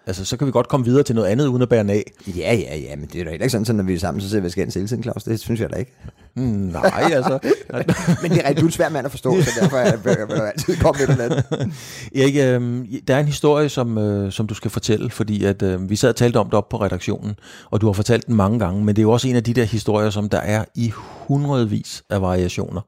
[0.09, 2.13] Altså, så kan vi godt komme videre til noget andet, uden at bære den af.
[2.27, 4.29] Ja, ja, ja, men det er da ikke sådan, så når vi er sammen, så
[4.29, 5.23] ser vi skændes hele tiden, Claus.
[5.23, 5.93] Det synes jeg da ikke.
[6.35, 7.39] Hmm, nej, altså.
[8.23, 9.99] Men det er rigtig, du er en svær mand at forstå, så derfor er jeg,
[10.05, 11.73] jeg altid komme med den anden.
[12.23, 15.91] Erik, øh, der er en historie, som, øh, som du skal fortælle, fordi at, øh,
[15.91, 17.35] vi sad og talte om det op på redaktionen,
[17.71, 19.55] og du har fortalt den mange gange, men det er jo også en af de
[19.55, 22.81] der historier, som der er i hundredvis af variationer.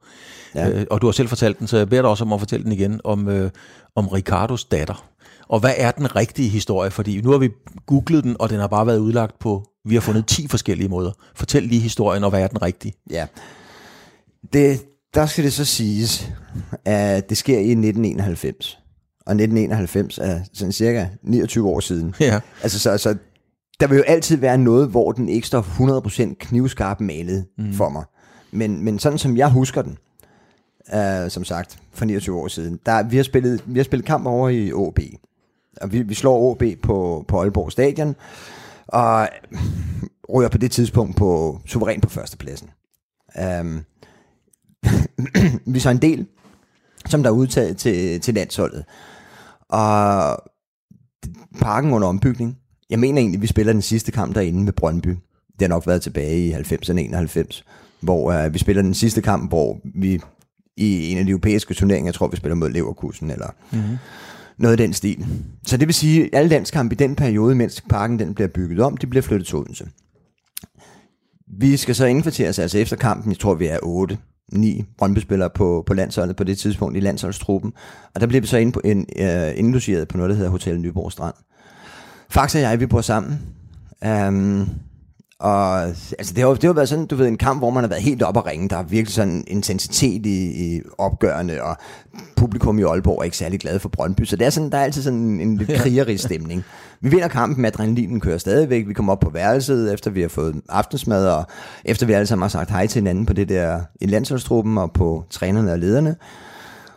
[0.54, 0.68] Ja.
[0.68, 2.64] Øh, og du har selv fortalt den, så jeg beder dig også om at fortælle
[2.64, 3.50] den igen, om, øh,
[3.94, 5.09] om Ricardos datter.
[5.50, 6.90] Og hvad er den rigtige historie?
[6.90, 7.50] Fordi nu har vi
[7.86, 11.12] googlet den, og den har bare været udlagt på, vi har fundet 10 forskellige måder.
[11.34, 12.94] Fortæl lige historien, og hvad er den rigtige?
[13.10, 13.26] Ja.
[14.52, 16.32] Det, der skal det så siges,
[16.84, 18.78] at det sker i 1991.
[19.26, 22.14] Og 1991 er sådan cirka 29 år siden.
[22.20, 22.40] Ja.
[22.62, 23.16] Altså, så, så
[23.80, 25.60] der vil jo altid være noget, hvor den ikke står
[26.30, 27.72] 100% knivskarp malet mm.
[27.72, 28.04] for mig.
[28.52, 29.98] Men, men sådan som jeg husker den,
[30.92, 34.26] uh, som sagt, for 29 år siden, der, vi, har spillet, vi har spillet kamp
[34.26, 34.98] over i OB.
[35.80, 38.14] Og vi, vi slår OB på, på Aalborg Stadion,
[38.86, 39.28] og
[40.34, 42.70] ryger på det tidspunkt på suveræn på førstepladsen.
[43.60, 43.84] Um,
[45.72, 46.26] vi er så en del,
[47.06, 48.84] som der er udtaget til, til landsholdet.
[49.68, 50.36] Og
[51.60, 52.58] parken under ombygning.
[52.90, 55.08] Jeg mener egentlig, vi spiller den sidste kamp derinde med Brøndby.
[55.52, 57.64] Det har nok været tilbage i 90'erne 91,
[58.00, 60.20] hvor uh, vi spiller den sidste kamp, hvor vi
[60.76, 63.96] i en af de europæiske turneringer, jeg tror, vi spiller mod Leverkusen, eller mm-hmm
[64.60, 65.26] noget af den stil.
[65.66, 68.80] Så det vil sige, at alle landskampe i den periode, mens parken den bliver bygget
[68.80, 69.88] om, de bliver flyttet til Odense.
[71.58, 74.18] Vi skal så indkvarteres altså efter kampen, jeg tror vi er 8,
[74.52, 77.72] 9 Brøndby-spillere på, på landsholdet på det tidspunkt i landsholdstruppen.
[78.14, 80.80] Og der bliver vi så ind på, en, uh, indlogeret på noget, der hedder Hotel
[80.80, 81.34] Nyborg Strand.
[82.30, 83.40] Faxe og jeg, vi bor sammen.
[84.06, 84.68] Um,
[85.40, 85.82] og
[86.18, 88.02] altså, det har, det har været sådan, du ved, en kamp, hvor man har været
[88.02, 88.68] helt op at ringe.
[88.68, 91.76] Der er virkelig sådan en intensitet i, i opgørende, og
[92.36, 94.24] publikum i Aalborg er ikke særlig glad for Brøndby.
[94.24, 96.64] Så det er sådan, der er altid sådan en, en lidt krigerisk stemning.
[97.00, 98.88] Vi vinder kampen, adrenalinen kører stadigvæk.
[98.88, 101.44] Vi kommer op på værelset, efter vi har fået aftensmad, og
[101.84, 104.92] efter vi alle sammen har sagt hej til hinanden på det der i landsholdstruppen og
[104.92, 106.16] på trænerne og lederne.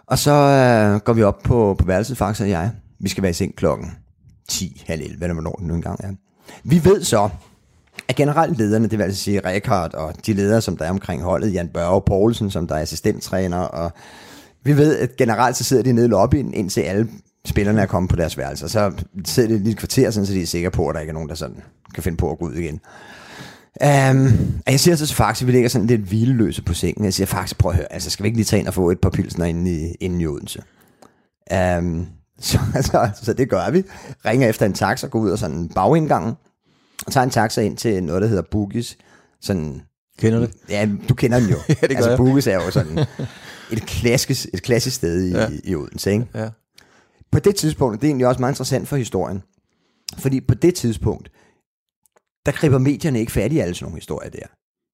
[0.08, 2.72] Og så øh, går vi op på, på værelset, Fax og jeg.
[3.00, 3.92] Vi skal være i seng klokken
[4.50, 6.10] 10, halv 11, eller hvornår den nu engang er.
[6.64, 7.30] Vi ved så,
[8.08, 11.24] at generelt lederne, det vil altså sige Rekard og de ledere, som der er omkring
[11.24, 13.92] holdet, Jan Børge Poulsen, som der er assistenttræner, og
[14.64, 17.08] vi ved, at generelt så sidder de nede i lobbyen, indtil alle
[17.46, 18.68] spillerne er kommet på deres værelser.
[18.68, 18.92] Så
[19.26, 21.14] sidder de lige et kvarter, sådan, så de er sikre på, at der ikke er
[21.14, 21.64] nogen, der sådan
[21.94, 22.80] kan finde på at gå ud igen.
[23.82, 24.28] Um,
[24.66, 27.06] og jeg siger så til Faxe, at vi ligger sådan lidt hvileløse på sengen.
[27.06, 28.92] Jeg siger, Faxe, prøv at høre, altså skal vi ikke lige tage ind og få
[28.92, 30.62] et par pilsner inde i, inde i Odense?
[31.80, 32.08] Um,
[32.40, 33.84] så, så, så, det gør vi.
[34.26, 36.38] Ringer efter en taxa, går ud og sådan en bagindgang,
[37.12, 38.98] tager en taxa ind til noget, der hedder Boogies.
[39.42, 39.82] Sådan,
[40.18, 40.56] Kender du det?
[40.70, 41.58] Ja, du kender den jo.
[41.70, 42.18] ja, det gør altså, jeg.
[42.18, 43.00] Boogies er jo sådan
[43.72, 45.50] et klassisk, et klassisk sted i, ja.
[45.64, 46.26] i Odense, ikke?
[46.36, 46.50] Ja.
[47.32, 49.44] På det tidspunkt, det er egentlig også meget interessant for historien,
[50.18, 51.32] fordi på det tidspunkt,
[52.46, 54.46] der griber medierne ikke fat i alle sådan nogle historier der.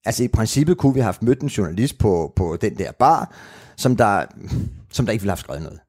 [0.06, 3.36] Altså i princippet kunne vi have haft mødt en journalist på, på den der bar,
[3.76, 4.26] som der,
[4.92, 5.80] som der ikke ville have skrevet noget.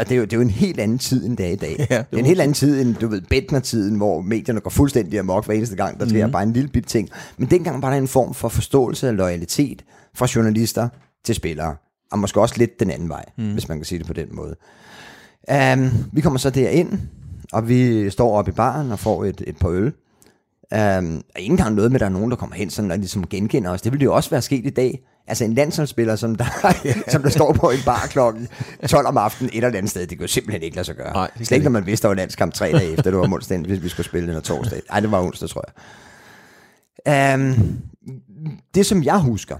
[0.00, 1.86] Det, er jo, det er jo en helt anden tid end det er i dag.
[1.90, 5.18] Ja, det er en helt anden tid end, du ved, Bentner-tiden, hvor medierne går fuldstændig
[5.18, 6.32] amok hver eneste gang, der sker mm.
[6.32, 7.08] bare en lille bit ting.
[7.36, 10.88] Men dengang var der en form for forståelse og loyalitet fra journalister
[11.24, 11.76] til spillere.
[12.12, 13.52] Og måske også lidt den anden vej, mm.
[13.52, 14.56] hvis man kan sige det på den måde.
[15.74, 16.98] Um, vi kommer så derind,
[17.52, 19.86] og vi står oppe i baren og får et, et par øl.
[19.86, 22.98] Um, og ikke engang noget med, at der er nogen, der kommer hen sådan, og
[22.98, 23.82] ligesom genkender os.
[23.82, 25.00] Det ville jo også være sket i dag.
[25.26, 26.44] Altså en landsholdsspiller, som der,
[27.12, 28.48] som der står på en bar klokken
[28.88, 31.12] 12 om aftenen et eller andet sted, det jo simpelthen ikke lade sig gøre.
[31.12, 33.58] Nej, Slet ikke, når man vidste, der var landskamp tre dage efter, det var onsdag,
[33.58, 34.80] hvis vi skulle spille den torsdag.
[34.90, 35.64] Nej, det var onsdag, tror
[37.06, 37.34] jeg.
[37.34, 37.78] Um,
[38.74, 39.56] det, som jeg husker,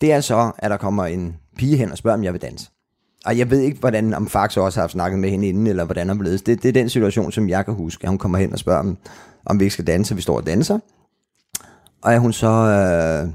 [0.00, 2.70] det er så, at der kommer en pige hen og spørger, om jeg vil danse.
[3.26, 5.84] Og jeg ved ikke, hvordan, om Fax også har haft snakket med hende inden, eller
[5.84, 6.46] hvordan han blevet.
[6.46, 8.08] Det, det er den situation, som jeg kan huske.
[8.08, 8.98] Hun kommer hen og spørger, om,
[9.46, 10.78] om vi ikke skal danse, vi står og danser.
[12.02, 13.32] Og at hun så, øh,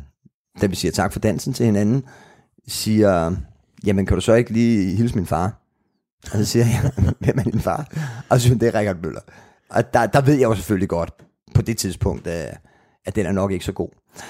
[0.62, 2.04] da vi siger tak for dansen til hinanden,
[2.68, 3.36] siger,
[3.86, 5.62] jamen kan du så ikke lige hilse min far?
[6.32, 7.88] Og så siger jeg, hvem er din far?
[8.30, 9.22] Og så siger hun, det er Rikard Møller.
[9.70, 11.14] Og der, der ved jeg jo selvfølgelig godt,
[11.56, 12.58] på det tidspunkt, at,
[13.06, 13.90] at den er nok ikke så god.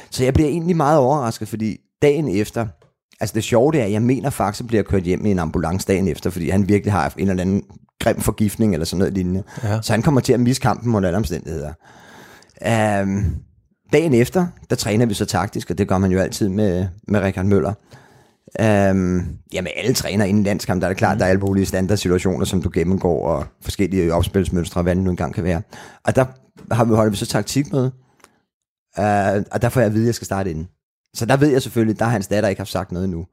[0.09, 2.67] Så jeg bliver egentlig meget overrasket, fordi dagen efter,
[3.19, 5.39] altså det sjove det er, at jeg mener faktisk, at bliver kørt hjem i en
[5.39, 7.63] ambulance dagen efter, fordi han virkelig har en eller anden
[7.99, 9.43] grim forgiftning eller sådan noget lignende.
[9.63, 9.81] Ja.
[9.81, 11.73] Så han kommer til at misse kampen under alle omstændigheder.
[13.01, 13.35] Um,
[13.93, 17.19] dagen efter, der træner vi så taktisk, og det gør man jo altid med, med
[17.19, 17.73] Rikard Møller.
[18.59, 21.19] Um, ja, med alle træner inden landskamp, der er det klart, mm.
[21.19, 25.33] der er alle mulige standardsituationer, som du gennemgår, og forskellige opspilsmønstre, hvad det nu engang
[25.33, 25.61] kan være.
[26.03, 26.25] Og der
[26.71, 27.91] har vi holdt vi så taktikmøde,
[28.97, 30.67] uh, og der får jeg at vide, at jeg skal starte inden.
[31.13, 33.25] Så der ved jeg selvfølgelig, der har hans datter ikke haft sagt noget endnu.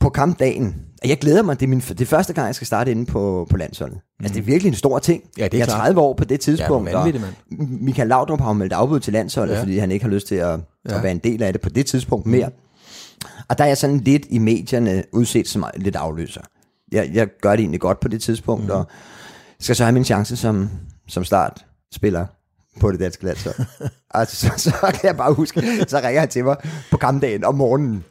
[0.00, 2.66] På kampdagen, og jeg glæder mig, det er, min, det er første gang, jeg skal
[2.66, 3.96] starte inde på, på landsholdet.
[3.96, 4.24] Mm.
[4.24, 5.22] Altså, det er virkelig en stor ting.
[5.38, 5.80] Ja, det er jeg er klart.
[5.80, 9.54] 30 år på det tidspunkt, Ja, vanvittigt, og Michael Laudrup har meldt afbud til landsholdet,
[9.54, 9.60] ja.
[9.60, 10.96] Fordi han ikke har lyst til at, ja.
[10.96, 12.50] At være en del af det på det tidspunkt mere.
[13.48, 16.40] Og der er jeg sådan lidt i medierne udset som lidt afløser.
[16.92, 18.70] Jeg, jeg gør det egentlig godt på det tidspunkt, mm.
[18.70, 18.86] og
[19.60, 20.70] skal så have min chance som,
[21.08, 22.26] som start spiller
[22.80, 23.56] på det danske landshold.
[24.10, 26.56] og så, så kan jeg bare huske, så ringer han til mig
[26.90, 28.04] på kampdagen om morgenen,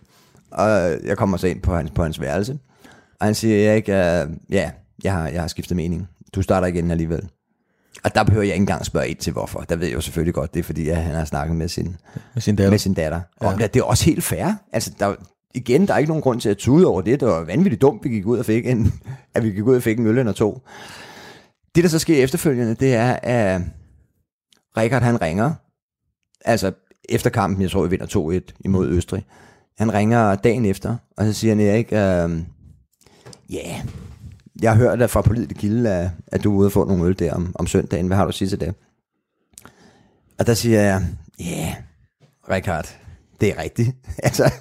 [0.51, 0.69] og
[1.05, 2.57] jeg kommer så ind på hans, på hans værelse,
[3.19, 4.71] og han siger, Erik, uh, ja,
[5.03, 6.07] jeg har, jeg har skiftet mening.
[6.35, 7.29] Du starter igen alligevel.
[8.03, 9.59] Og der behøver jeg ikke engang spørge ind til, hvorfor.
[9.59, 11.95] Der ved jeg jo selvfølgelig godt, det er fordi, at han har snakket med sin,
[12.33, 12.71] Med sin datter.
[12.71, 13.21] med sin datter.
[13.41, 13.47] Ja.
[13.47, 14.53] Og det er også helt fair.
[14.73, 15.15] Altså, der,
[15.55, 17.19] igen, der er ikke nogen grund til at tude over det.
[17.19, 18.93] Det var vanvittigt dumt, vi gik ud og fik en,
[19.35, 20.61] at vi gik ud og fik en øl eller to.
[21.75, 23.61] Det, der så sker efterfølgende, det er, at
[24.77, 25.53] Rikard, han ringer.
[26.45, 26.71] Altså,
[27.09, 29.25] efter kampen, jeg tror, vi vinder 2-1 imod Østrig.
[29.77, 32.43] Han ringer dagen efter, og så siger han, Erik, øh,
[33.49, 33.85] ja, yeah,
[34.61, 37.19] jeg har hørt fra politisk kilde, at, at du er ude og få nogle øl
[37.19, 38.07] der om, om søndagen.
[38.07, 38.73] Hvad har du at sige til det?
[40.39, 41.07] Og der siger jeg,
[41.39, 41.73] ja, yeah,
[42.49, 42.97] Richard,
[43.41, 43.95] det er rigtigt.
[44.23, 44.51] altså,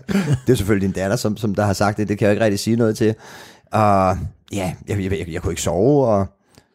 [0.46, 2.08] det er selvfølgelig din datter, som, som der har sagt det.
[2.08, 3.14] Det kan jeg ikke rigtig sige noget til.
[3.72, 4.18] Og
[4.52, 6.26] ja, jeg, jeg, jeg, jeg kunne ikke sove, og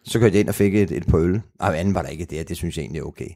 [0.04, 1.42] så kørte jeg ind og fik et, et par øl.
[1.60, 3.30] Og anden var der ikke det, det synes jeg egentlig er okay.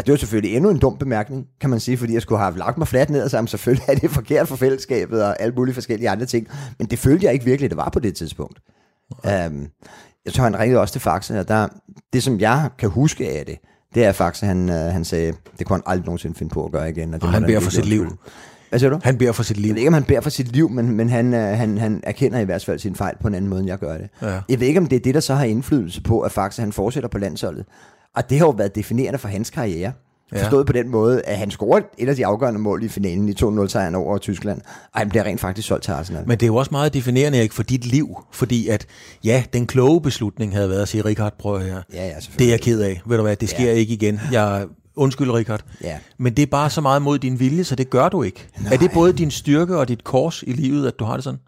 [0.00, 2.58] Og det var selvfølgelig endnu en dum bemærkning, kan man sige, fordi jeg skulle have
[2.58, 3.48] lagt mig fladt ned og sammen.
[3.48, 6.48] Selvfølgelig er det forkert for fællesskabet og alle mulige forskellige andre ting.
[6.78, 8.58] Men det følte jeg ikke virkelig, det var på det tidspunkt.
[9.24, 9.66] Um,
[10.24, 11.68] jeg tror, han ringede også til Faxe, og der,
[12.12, 13.56] det som jeg kan huske af det,
[13.94, 16.72] det er Faxe, han, uh, han sagde, det kunne han aldrig nogensinde finde på at
[16.72, 17.14] gøre igen.
[17.14, 18.06] Og, det Og han beder for sit liv.
[18.68, 19.00] Hvad siger du?
[19.02, 19.74] Han beder for sit Jeg liv.
[19.74, 22.38] ved ikke, om han beder for sit liv, men, men han, øh, han, han erkender
[22.38, 24.08] i hvert fald sin fejl på en anden måde, end jeg gør det.
[24.22, 24.40] Ja.
[24.48, 26.72] Jeg ved ikke, om det er det, der så har indflydelse på, at Faxe han
[26.72, 27.64] fortsætter på landsholdet.
[28.16, 29.92] Og det har jo været definerende for hans karriere.
[30.32, 30.42] Ja.
[30.42, 33.32] Forstået på den måde, at han scorer et af de afgørende mål i finalen i
[33.32, 34.60] 2-0-sejren over Tyskland,
[34.92, 36.22] og han bliver rent faktisk solgt til Arsenal.
[36.26, 38.16] Men det er jo også meget definerende, Erik, for dit liv.
[38.32, 38.86] Fordi at,
[39.24, 41.82] ja, den kloge beslutning havde været at sige, Richard, prøv her.
[41.92, 43.02] Ja, ja, Det er jeg ked af.
[43.06, 43.72] Ved du hvad, det sker Ja.
[43.72, 44.20] ikke igen.
[44.32, 45.64] Jeg Undskyld, Richard.
[45.82, 45.98] Ja.
[46.18, 48.48] Men det er bare så meget mod din vilje, så det gør du ikke.
[48.62, 48.72] Nej.
[48.72, 51.40] Er det både din styrke og dit kors i livet, at du har det sådan?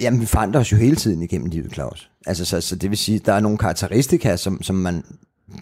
[0.00, 2.10] Jamen, vi forandrer os jo hele tiden igennem livet, Claus.
[2.26, 5.04] Altså, så, så det vil sige, at der er nogle karakteristika, som, som man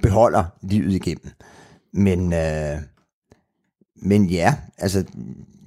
[0.03, 1.31] beholder livet igennem.
[1.93, 2.79] Men, øh,
[4.03, 5.05] men ja, altså,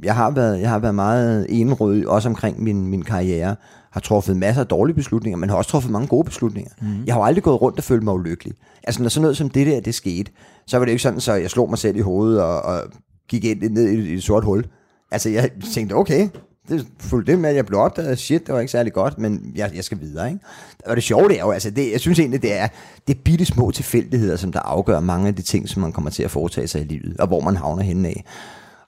[0.03, 3.56] jeg har været, jeg har været meget enrød, også omkring min, min karriere.
[3.91, 6.71] Har truffet masser af dårlige beslutninger, men har også truffet mange gode beslutninger.
[6.82, 7.03] Mm.
[7.06, 8.53] Jeg har jo aldrig gået rundt og følt mig ulykkelig.
[8.84, 10.32] Altså, når sådan noget som det der, det skete,
[10.67, 12.82] så var det ikke sådan, så jeg slog mig selv i hovedet og, og
[13.27, 14.65] gik ind ned i, i et sort hul.
[15.12, 16.29] Altså, jeg tænkte, okay,
[16.69, 18.19] det fulgte det med, at jeg blev opdaget.
[18.19, 20.39] Shit, det var ikke særlig godt, men jeg, jeg skal videre, ikke?
[20.86, 22.67] Og det sjove det er jo, altså, det, jeg synes egentlig, det er,
[23.08, 26.12] det er bitte små tilfældigheder, som der afgør mange af de ting, som man kommer
[26.12, 28.26] til at foretage sig i livet, og hvor man havner henne af.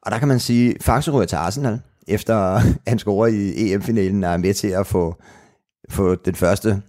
[0.01, 4.33] Og der kan man sige, Faxe ryger til Arsenal, efter han scorer i EM-finalen, og
[4.33, 5.15] er med til at få,
[5.89, 6.81] få den første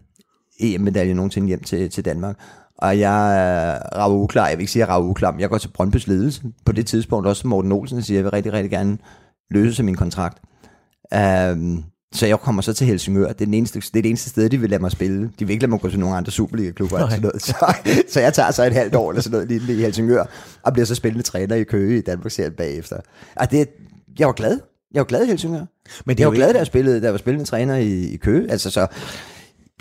[0.61, 2.37] EM-medalje nogensinde hjem til, til Danmark.
[2.79, 5.49] Og jeg er rav uklar, jeg vil ikke sige, at jeg er uklar, men jeg
[5.49, 6.43] går til Brøndby's ledelse.
[6.65, 8.99] På det tidspunkt også Morten Olsen siger, at jeg vil rigtig, rigtig gerne
[9.51, 10.39] løse min kontrakt.
[11.15, 13.27] Um, så jeg kommer så til Helsingør.
[13.27, 15.31] Det er, den eneste, det er det eneste sted, de vil lade mig spille.
[15.39, 16.97] De vil ikke lade mig gå til nogle andre Superliga-klubber.
[16.97, 17.43] Eller sådan noget.
[17.43, 17.75] Så,
[18.13, 20.25] så jeg tager så et halvt år eller sådan noget lige i Helsingør,
[20.63, 22.97] og bliver så spillende træner i Køge i Danmark serien bagefter.
[23.37, 23.69] Og det,
[24.19, 24.61] jeg var glad.
[24.95, 25.65] Jeg var glad i Helsingør.
[26.07, 28.17] Men det jeg var glad, da jeg, spillede, da jeg var spillende træner i, i
[28.17, 28.51] Køge.
[28.51, 28.87] Altså så,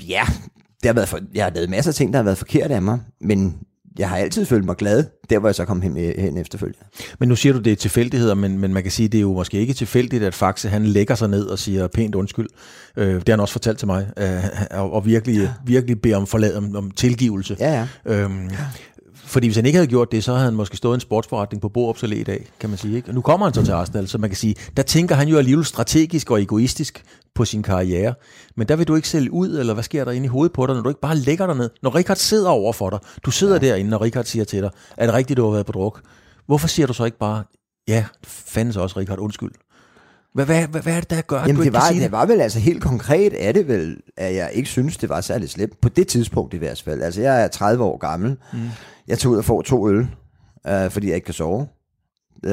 [0.07, 0.23] ja,
[0.81, 2.81] det har været for, jeg har lavet masser af ting, der har været forkert af
[2.81, 3.57] mig, men
[3.99, 6.85] jeg har altid følt mig glad, der hvor jeg så kom hen, hen efterfølgende.
[7.19, 9.33] Men nu siger du, det er tilfældigheder, men, men man kan sige, det er jo
[9.33, 12.47] måske ikke tilfældigt, at Faxe han lægger sig ned og siger pænt undskyld.
[12.97, 15.49] Øh, det har han også fortalt til mig, øh, og, og virkelig, ja.
[15.65, 17.57] virkelig beder om forlad, om, om tilgivelse.
[17.59, 18.13] Ja, ja.
[18.13, 18.57] Øhm, ja.
[19.25, 21.69] Fordi hvis han ikke havde gjort det, så havde han måske stået en sportsforretning på
[21.69, 22.95] Borup i dag, kan man sige.
[22.95, 23.09] Ikke?
[23.09, 25.37] Og nu kommer han så til Arsenal, så man kan sige, der tænker han jo
[25.37, 27.03] alligevel strategisk og egoistisk
[27.35, 28.13] på sin karriere.
[28.55, 30.65] Men der vil du ikke sælge ud, eller hvad sker der inde i hovedet på
[30.65, 31.69] dig, når du ikke bare lægger dig ned?
[31.83, 33.59] Når Richard sidder over for dig, du sidder ja.
[33.59, 36.01] derinde, når Richard siger til dig, er det rigtigt, du har været på druk?
[36.45, 37.43] Hvorfor siger du så ikke bare,
[37.87, 39.51] ja, fandens også, Richard, undskyld.
[40.33, 42.01] Hvad, hvad, hvad, hvad er det, der gør, Jamen, du det var, det?
[42.01, 45.21] det var vel altså helt konkret, er det vel, at jeg ikke synes, det var
[45.21, 45.81] særlig slemt.
[45.81, 47.01] På det tidspunkt i hvert fald.
[47.01, 48.37] Altså, jeg er 30 år gammel.
[48.53, 48.59] Mm.
[49.07, 50.07] Jeg tog ud og får to øl,
[50.67, 51.67] øh, fordi jeg ikke kan sove.
[52.45, 52.51] Øh,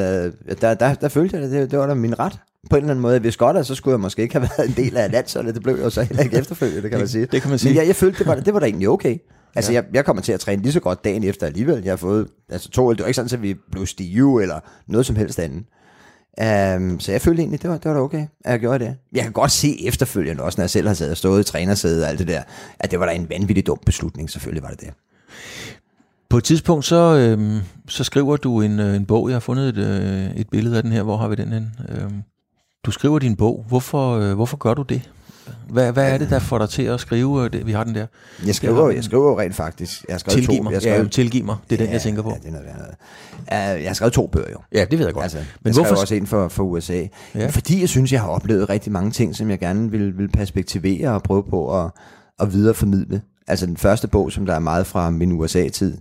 [0.60, 2.38] der, der, der følte jeg det, det, det var da min ret
[2.70, 3.18] på en eller anden måde.
[3.18, 5.54] Hvis godt, så skulle jeg måske ikke have været en del af landsholdet.
[5.54, 7.26] Det blev jeg jo så heller ikke efterfølgende, kan man sige.
[7.26, 7.70] Det kan man sige.
[7.70, 9.18] Men jeg, jeg følte, det var, det var da egentlig okay.
[9.54, 9.80] Altså, ja.
[9.80, 11.82] jeg, jeg kommer til at træne lige så godt dagen efter alligevel.
[11.84, 14.60] Jeg har fået, altså to øl, det var ikke sådan, at vi blev stive eller
[14.86, 15.64] noget som helst andet.
[16.76, 18.96] Um, så jeg følte egentlig, det var, det var da okay, at jeg gjorde det.
[19.12, 22.04] Jeg kan godt se efterfølgende også, når jeg selv har siddet og stået i trænersædet
[22.04, 22.42] og alt det der,
[22.78, 24.90] at det var da en vanvittig dum beslutning, selvfølgelig var det det.
[26.32, 29.28] På et tidspunkt, så, øhm, så skriver du en, øh, en bog.
[29.28, 31.02] Jeg har fundet et, øh, et billede af den her.
[31.02, 31.74] Hvor har vi den hen?
[31.88, 32.22] Øhm,
[32.86, 33.64] du skriver din bog.
[33.68, 35.10] Hvorfor, øh, hvorfor gør du det?
[35.68, 37.66] Hvad, hvad er det, der får dig til at skrive øh, det?
[37.66, 38.06] Vi har den der.
[38.46, 40.04] Jeg skriver, jeg, jeg skriver jo rent faktisk.
[40.08, 40.62] Jeg har skrevet tilgiv to.
[40.62, 40.72] Mig.
[40.72, 41.56] Jeg skrevet, ja, tilgiv mig.
[41.70, 42.30] Det er ja, den, jeg tænker på.
[42.30, 43.76] Ja, det er noget, noget.
[43.76, 44.58] Uh, jeg har skrevet to bøger jo.
[44.72, 45.22] Ja, det ved jeg godt.
[45.22, 46.00] Altså, Men jeg hvorfor?
[46.00, 47.06] også en for, for USA.
[47.34, 47.46] Ja.
[47.46, 51.10] Fordi jeg synes, jeg har oplevet rigtig mange ting, som jeg gerne vil, vil perspektivere
[51.10, 51.90] og prøve på at,
[52.40, 53.22] at videreformidle.
[53.48, 55.98] Altså den første bog, som der er meget fra min USA-tid,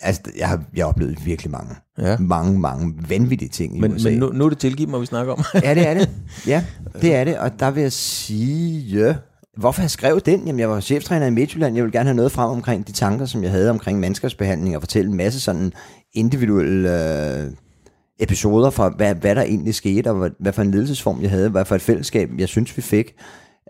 [0.00, 2.16] Altså, jeg har, jeg har oplevet virkelig mange, ja.
[2.18, 4.10] mange, mange vanvittige ting i men, USA.
[4.10, 5.44] Men nu, nu er det tilgivet mig, vi snakker om.
[5.62, 6.10] ja, det er det.
[6.46, 6.64] Ja,
[7.02, 7.38] det er det.
[7.38, 9.16] Og der vil jeg sige,
[9.56, 10.46] hvorfor jeg skrev den?
[10.46, 11.74] Jamen, jeg var cheftræner i Midtjylland.
[11.74, 14.82] Jeg vil gerne have noget frem omkring de tanker, som jeg havde omkring mandskabsbehandling, og
[14.82, 15.72] fortælle en masse sådan
[16.14, 16.90] individuelle
[17.42, 17.50] øh,
[18.20, 21.48] episoder fra, hvad, hvad der egentlig skete, og hvad, hvad for en ledelsesform jeg havde,
[21.48, 23.14] hvad for et fællesskab, jeg synes, vi fik.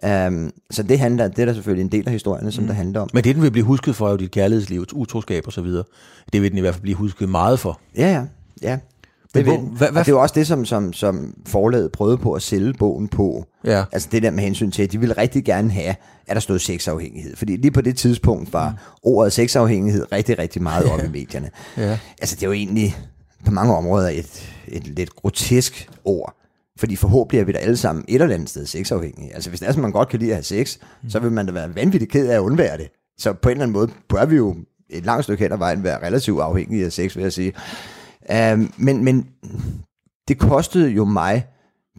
[0.07, 2.69] Um, så det handler, det er der selvfølgelig en del af historierne, som mm.
[2.69, 3.09] der handler om.
[3.15, 5.85] Men det, den vil blive husket for, er jo dit kærlighedsliv, utroskab og så videre.
[6.33, 7.81] Det vil den i hvert fald blive husket meget for.
[7.97, 8.25] Ja, ja.
[8.63, 8.79] ja.
[9.35, 12.33] Det, hvor, hvad, hvad, det er jo også det, som, som, som forlaget prøvede på
[12.33, 13.45] at sælge bogen på.
[13.65, 13.85] Ja.
[13.93, 15.95] Altså det der med hensyn til, at de ville rigtig gerne have,
[16.27, 17.37] at der stod sexafhængighed.
[17.37, 18.77] Fordi lige på det tidspunkt var mm.
[19.03, 21.51] ordet sexafhængighed rigtig, rigtig meget op i medierne.
[21.77, 21.99] ja.
[22.21, 22.97] Altså det er jo egentlig
[23.45, 26.35] på mange områder et, et lidt grotesk ord.
[26.79, 29.35] Fordi forhåbentlig er vi da alle sammen et eller andet sted sexafhængige.
[29.35, 31.11] Altså hvis det er sådan, man godt kan lide at have sex, mm.
[31.11, 32.89] så vil man da være vanvittigt ked af at undvære det.
[33.19, 34.57] Så på en eller anden måde bør vi jo
[34.91, 37.53] et langt stykke hen ad vejen være relativt afhængige af sex, vil jeg sige.
[38.53, 39.29] Um, men, men
[40.29, 41.47] det kostede jo mig,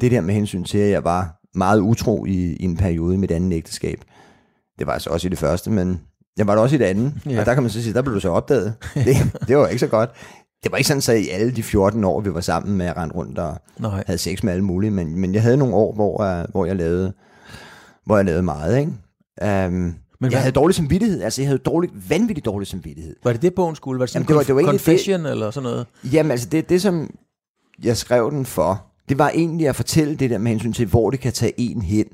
[0.02, 3.18] det der med hensyn til, at jeg var meget utro i, i en periode i
[3.18, 4.02] mit andet ægteskab.
[4.80, 6.02] Det var altså også i det første, men
[6.38, 7.13] jeg var det også i det andet.
[7.26, 7.39] Ja.
[7.39, 8.74] Og der kan man så sige, der blev du så opdaget.
[9.06, 9.15] Det,
[9.48, 10.10] det var ikke så godt
[10.63, 12.98] det var ikke sådan, så i alle de 14 år, vi var sammen med at
[12.98, 14.04] rende rundt og Nej.
[14.06, 16.76] havde sex med alle mulige, men, men jeg havde nogle år, hvor, jeg, hvor, jeg,
[16.76, 17.13] lavede,
[18.06, 18.91] hvor jeg lavede meget, ikke?
[19.67, 23.15] Um, men jeg havde dårlig samvittighed, altså jeg havde dårlig, vanvittigt dårlig samvittighed.
[23.24, 24.00] Var det det bogen skulle?
[24.00, 25.86] Var det sådan Jamen, det var, det var confession det, eller sådan noget?
[26.13, 27.10] Jamen altså det, det som
[27.84, 31.10] jeg skrev den for, det var egentlig at fortælle det der med hensyn til, hvor
[31.10, 32.06] det kan tage en hen,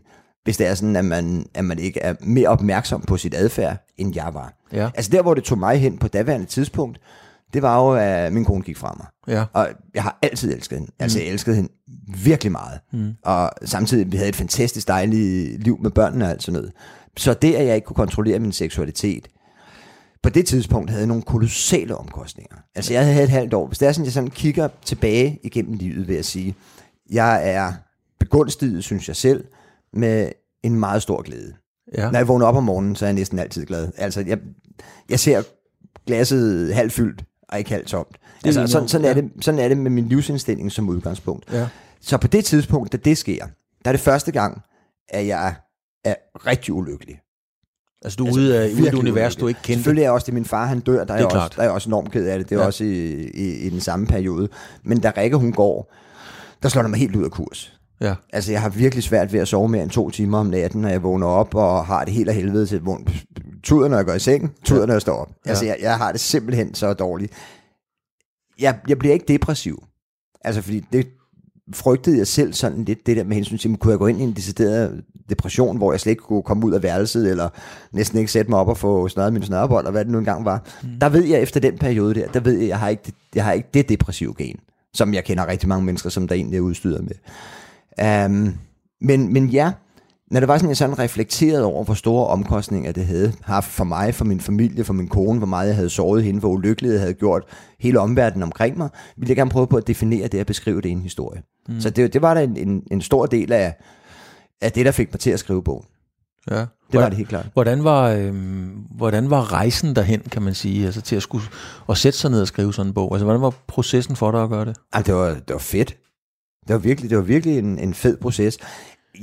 [0.43, 3.77] hvis det er sådan, at man, at man ikke er mere opmærksom på sit adfærd,
[3.97, 4.53] end jeg var.
[4.73, 4.89] Ja.
[4.95, 6.99] Altså der, hvor det tog mig hen på daværende tidspunkt,
[7.55, 9.35] det var jo, at min kone gik fra mig.
[9.35, 9.45] Ja.
[9.53, 10.91] Og jeg har altid elsket hende.
[10.99, 11.69] Altså, jeg elskede hende
[12.23, 12.79] virkelig meget.
[12.93, 13.13] Mm.
[13.23, 16.71] Og samtidig, vi havde et fantastisk dejligt liv med børnene og alt sådan noget.
[17.17, 19.27] Så det, at jeg ikke kunne kontrollere min seksualitet,
[20.23, 22.55] på det tidspunkt havde jeg nogle kolossale omkostninger.
[22.75, 23.67] Altså jeg havde et halvt år.
[23.67, 26.55] Hvis det er sådan, jeg sådan kigger tilbage igennem livet, vil jeg sige,
[27.11, 27.73] jeg er
[28.19, 29.45] begunstiget, synes jeg selv,
[29.93, 30.31] med
[30.63, 31.53] en meget stor glæde.
[31.97, 32.11] Ja.
[32.11, 33.91] Når jeg vågner op om morgenen, så er jeg næsten altid glad.
[33.97, 34.37] Altså, jeg,
[35.09, 35.43] jeg ser
[36.07, 38.17] glasset halvt fyldt, og ikke halvt tomt.
[38.45, 39.21] Altså, sådan, sådan, er ja.
[39.21, 41.53] det, sådan er det med min livsindstilling som udgangspunkt.
[41.53, 41.67] Ja.
[42.01, 43.45] Så på det tidspunkt, da det sker,
[43.85, 44.61] der er det første gang,
[45.09, 45.55] at jeg
[46.05, 46.15] er
[46.47, 47.19] rigtig ulykkelig.
[48.03, 49.41] Altså, du er ude af, ude af virkelig univers, ulykkelig.
[49.41, 49.73] du ikke kendte.
[49.73, 51.89] Selvfølgelig er også det, min far han dør, der er, er også, der er også
[51.89, 52.49] enormt ked af det.
[52.49, 52.65] Det er Ja.
[52.65, 54.49] også i, i, i den samme periode.
[54.83, 55.93] Men da Rikke hun går,
[56.63, 57.79] der slår det mig helt ud af kurs.
[58.01, 58.15] Ja.
[58.33, 60.89] Altså, jeg har virkelig svært ved at sove mere end to timer om natten, når
[60.89, 62.81] jeg vågner op og har det helt af helvede til.
[63.65, 65.29] Tuder, når jeg går i seng, tuder, når jeg står op.
[65.45, 65.49] Ja.
[65.49, 67.33] Altså, jeg, jeg har det simpelthen så dårligt.
[68.59, 69.83] Jeg, jeg bliver ikke depressiv.
[70.41, 71.07] Altså, fordi det
[71.73, 74.23] frygtede jeg selv sådan lidt, det der med hensyn til, kunne jeg gå ind i
[74.23, 77.49] en decideret depression, hvor jeg slet ikke kunne komme ud af værelset, eller
[77.91, 80.45] næsten ikke sætte mig op og få snøret min snørrebold, og hvad det nu engang
[80.45, 80.63] var.
[80.83, 80.89] Mm.
[81.01, 83.51] Der ved jeg efter den periode der, der ved jeg, jeg har ikke, jeg har
[83.51, 84.59] ikke det depressive gen,
[84.93, 88.25] som jeg kender rigtig mange mennesker, som der egentlig er udstyret med.
[88.25, 88.57] Um,
[89.01, 89.71] men, men ja,
[90.31, 93.83] når det var sådan, jeg sådan reflekterede over, hvor store omkostninger det havde haft for
[93.83, 96.93] mig, for min familie, for min kone, hvor meget jeg havde såret hende, hvor ulykkeligt
[96.93, 97.43] jeg havde gjort
[97.79, 100.89] hele omverdenen omkring mig, ville jeg gerne prøve på at definere det og beskrive det
[100.89, 101.41] i en historie.
[101.69, 101.81] Mm.
[101.81, 103.75] Så det, det var da en, en, en stor del af,
[104.61, 105.85] af det, der fik mig til at skrive bogen.
[106.51, 106.65] ja.
[106.91, 107.45] Det var det helt klart.
[107.53, 111.45] Hvordan var, øhm, hvordan var rejsen derhen, kan man sige, altså til at, skulle,
[111.89, 113.13] at sætte sig ned og skrive sådan en bog?
[113.13, 114.77] Altså, hvordan var processen for dig at gøre det?
[114.93, 115.97] Ej, det, var, det var fedt.
[116.67, 118.57] Det var virkelig, det var virkelig en, en fed proces.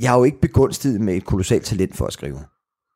[0.01, 2.39] Jeg har jo ikke begunstiget med et kolossalt talent for at skrive.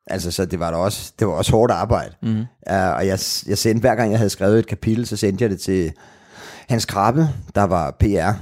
[0.06, 2.14] Altså, så det var da også, det var også hårdt arbejde.
[2.22, 2.38] Mm.
[2.38, 5.50] Uh, og jeg, jeg sendte, hver gang jeg havde skrevet et kapitel, så sendte jeg
[5.50, 5.92] det til
[6.68, 8.32] Hans Krabbe, der var PR,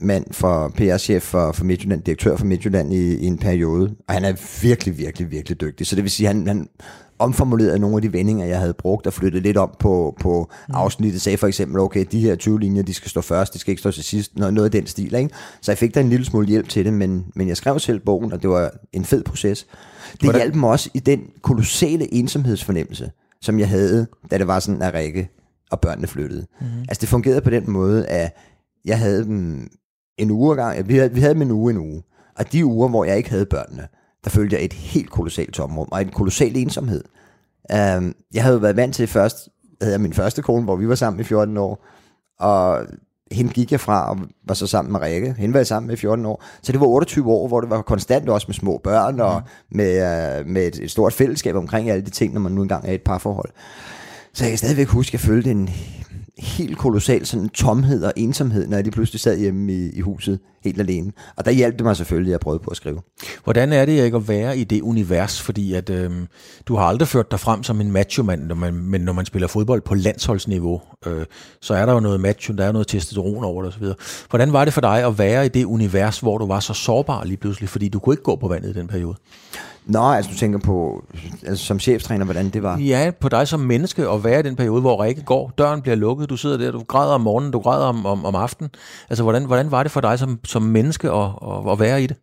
[0.00, 3.94] mand for PR-chef for, for Midtjylland, direktør for Midtjylland i, i en periode.
[4.08, 5.86] Og han er virkelig, virkelig, virkelig dygtig.
[5.86, 6.68] Så det vil sige, han, han
[7.18, 11.20] omformulerede nogle af de vendinger, jeg havde brugt, og flyttede lidt om på, på afsnittet.
[11.22, 13.80] Sagde for eksempel, okay, de her 20 linjer, de skal stå først, de skal ikke
[13.80, 14.36] stå til sidst.
[14.38, 15.30] Noget, noget af den stil, ikke?
[15.60, 18.00] Så jeg fik da en lille smule hjælp til det, men, men jeg skrev selv
[18.00, 19.66] bogen, og det var en fed proces.
[20.12, 23.10] Det Hvordan- hjalp mig også i den kolossale ensomhedsfornemmelse,
[23.42, 25.28] som jeg havde, da det var sådan, at Rikke
[25.70, 26.46] og børnene flyttede.
[26.60, 26.80] Mm-hmm.
[26.80, 28.36] Altså det fungerede på den måde, at
[28.84, 29.68] jeg havde dem
[30.18, 30.88] en uge gang.
[30.88, 32.02] Vi havde, vi havde dem en uge en uge.
[32.38, 33.88] Og de uger, hvor jeg ikke havde børnene,
[34.24, 37.04] der følte jeg et helt kolossalt tomrum, og en kolossal ensomhed.
[37.72, 39.48] Um, jeg havde jo været vant til først,
[39.80, 41.86] havde jeg min første kone, hvor vi var sammen i 14 år,
[42.40, 42.86] og
[43.32, 45.34] hende gik jeg fra og var så sammen med Rikke.
[45.38, 46.44] Hende var jeg sammen med i 14 år.
[46.62, 49.92] Så det var 28 år, hvor det var konstant også med små børn og med,
[50.40, 52.92] uh, med et, et stort fællesskab omkring alle de ting, når man nu engang er
[52.92, 53.50] i et parforhold.
[54.32, 55.70] Så jeg kan stadigvæk huske, at jeg følte en
[56.38, 60.38] helt kolossal sådan tomhed og ensomhed, når jeg lige pludselig sad hjemme i, i huset
[60.64, 61.12] helt alene.
[61.36, 63.00] Og der hjalp det mig selvfølgelig, at jeg prøvede på at skrive.
[63.44, 65.42] Hvordan er det ikke at være i det univers?
[65.42, 66.10] Fordi at øh,
[66.66, 69.48] du har aldrig ført dig frem som en machomand, når man, men når man spiller
[69.48, 71.26] fodbold på landsholdsniveau, øh,
[71.60, 73.86] så er der jo noget macho, der er noget testosteron over det osv.
[74.30, 77.24] Hvordan var det for dig at være i det univers, hvor du var så sårbar
[77.24, 79.16] lige pludselig, fordi du kunne ikke gå på vandet i den periode?
[79.86, 81.04] Nå, altså du tænker på,
[81.46, 82.78] altså som chefstræner, hvordan det var.
[82.78, 85.94] Ja, på dig som menneske at være i den periode, hvor Rikke går, døren bliver
[85.94, 88.70] lukket, du sidder der, du græder om morgenen, du græder om, om, om aftenen.
[89.10, 92.06] Altså, hvordan, hvordan var det for dig som, som menneske at, at, at være i
[92.06, 92.16] det?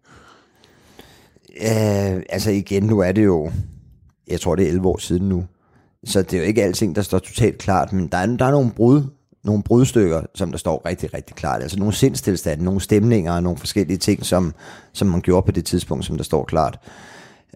[1.61, 3.51] Øh, altså igen, nu er det jo,
[4.27, 5.45] jeg tror det er 11 år siden nu,
[6.05, 8.51] så det er jo ikke alting, der står totalt klart, men der er, der er
[8.51, 9.03] nogle brud,
[9.43, 11.61] nogle brudstykker, som der står rigtig, rigtig klart.
[11.61, 14.53] Altså nogle sindstilstande, nogle stemninger og nogle forskellige ting, som,
[14.93, 16.79] som man gjorde på det tidspunkt, som der står klart.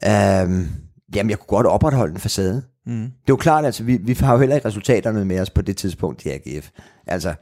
[0.04, 0.68] Øhm,
[1.16, 2.64] jamen, jeg kunne godt opretholde en facade.
[2.86, 3.02] Mm.
[3.02, 5.62] Det er jo klart, altså, vi, vi har jo heller ikke resultaterne med os på
[5.62, 6.70] det tidspunkt i AGF.
[7.08, 7.34] Altså,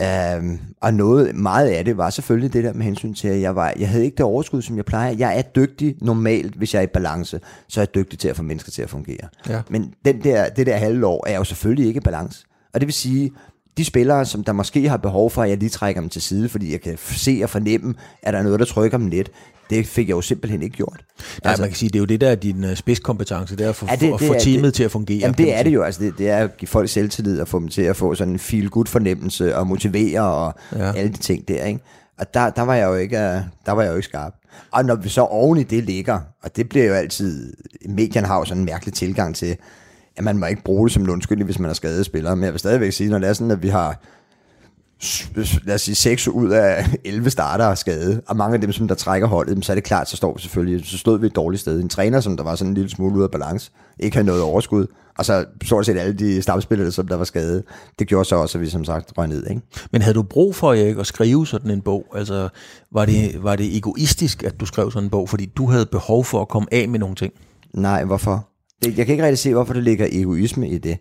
[0.00, 3.56] øhm, og noget, meget af det var selvfølgelig det der med hensyn til, at jeg,
[3.56, 5.10] var, jeg havde ikke det overskud, som jeg plejer.
[5.10, 8.36] Jeg er dygtig normalt, hvis jeg er i balance, så er jeg dygtig til at
[8.36, 9.28] få mennesker til at fungere.
[9.48, 9.60] Ja.
[9.70, 12.44] Men den der, det der halve år er jo selvfølgelig ikke i balance.
[12.74, 13.30] Og det vil sige,
[13.78, 16.48] de spillere, som der måske har behov for, at jeg lige trækker dem til side,
[16.48, 19.30] fordi jeg kan se og fornemme, at der er noget, der trykker dem lidt,
[19.70, 21.04] det fik jeg jo simpelthen ikke gjort.
[21.44, 23.64] Nej, altså, man kan sige, det er jo det der er din uh, spidskompetence, det
[23.64, 25.18] er at få, Ja, det- det, det få er- teamet det- til at fungere.
[25.18, 27.58] Jamen det er det jo, altså det, det er at give folk selvtillid og få
[27.58, 30.92] dem til at få sådan en feel good fornemmelse og motivere og Ja.
[30.96, 31.80] alle de ting der, ikke?
[32.18, 34.32] Og der, der var jeg jo ikke, øh, der var jeg jo ikke skarp.
[34.72, 37.52] Og når vi så oven i det ligger, og det bliver jo altid,
[37.88, 39.56] medierne har jo sådan en mærkelig tilgang til,
[40.16, 42.34] at man må ikke bruge det som en undskyldning, hvis man er skadet spiller.
[42.34, 44.00] Men jeg vil stadigvæk sige, når det er sådan, at vi har
[45.64, 48.88] lad os sige, 6 ud af 11 starter er skade, og mange af dem, som
[48.88, 51.36] der trækker holdet, så er det klart, så står vi selvfølgelig, så stod vi et
[51.36, 51.80] dårligt sted.
[51.80, 53.70] En træner, som der var sådan en lille smule ude af balance,
[54.00, 54.86] ikke havde noget overskud,
[55.18, 57.62] og så stort set alle de stamspillere, som der var skade,
[57.98, 59.62] det gjorde så også, at vi som sagt røg ned, ikke?
[59.92, 62.06] Men havde du brug for Erik, at skrive sådan en bog?
[62.14, 62.48] Altså,
[62.92, 66.24] var det, var det egoistisk, at du skrev sådan en bog, fordi du havde behov
[66.24, 67.32] for at komme af med nogle ting?
[67.74, 68.48] Nej, hvorfor?
[68.84, 70.98] Jeg kan ikke rigtig se, hvorfor der ligger egoisme i det.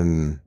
[0.00, 0.38] Um,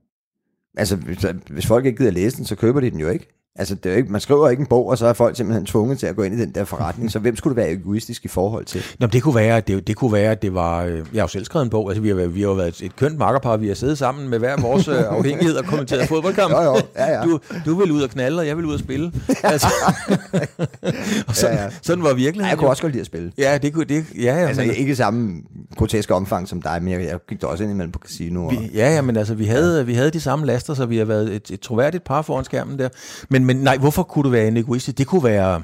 [0.76, 1.18] altså, hvis,
[1.50, 3.39] hvis folk ikke gider læse den, så køber de den jo ikke.
[3.60, 5.98] Altså, det er ikke, man skriver ikke en bog, og så er folk simpelthen tvunget
[5.98, 7.10] til at gå ind i den der forretning.
[7.12, 8.82] Så hvem skulle det være egoistisk i forhold til?
[8.98, 10.82] Nå, det kunne være, at det, det kunne være, at det var...
[10.84, 11.88] øh, Jeg har jo selv skrevet en bog.
[11.90, 13.56] Altså, vi har, vi har jo været et, kønt makkerpar.
[13.56, 16.52] Vi har siddet sammen med hver vores øh, afhængighed og kommenteret fodboldkamp.
[16.54, 16.76] Jo, jo.
[16.96, 17.22] Ja, ja.
[17.24, 19.12] Du, du vil ud og knalde, og jeg vil ud og spille.
[19.42, 19.66] Altså,
[21.28, 21.70] og sådan, Ja, ja.
[21.82, 22.50] sådan var Ja, virkeligheden.
[22.50, 23.32] jeg kunne også godt lide at spille.
[23.38, 24.04] Ja, det kunne det.
[24.16, 25.42] Ja, ja, Altså men, ikke samme
[25.76, 28.46] groteske omfang som dig, men jeg, jeg gik da også ind imellem på casino.
[28.46, 29.82] Og, vi, ja, ja, men altså, vi havde, ja.
[29.82, 32.78] vi havde de samme laster, så vi har været et, et troværdigt par foran skærmen
[32.78, 32.88] der.
[33.28, 34.98] Men, men nej, hvorfor kunne du være en egoist?
[34.98, 35.62] Det kunne være...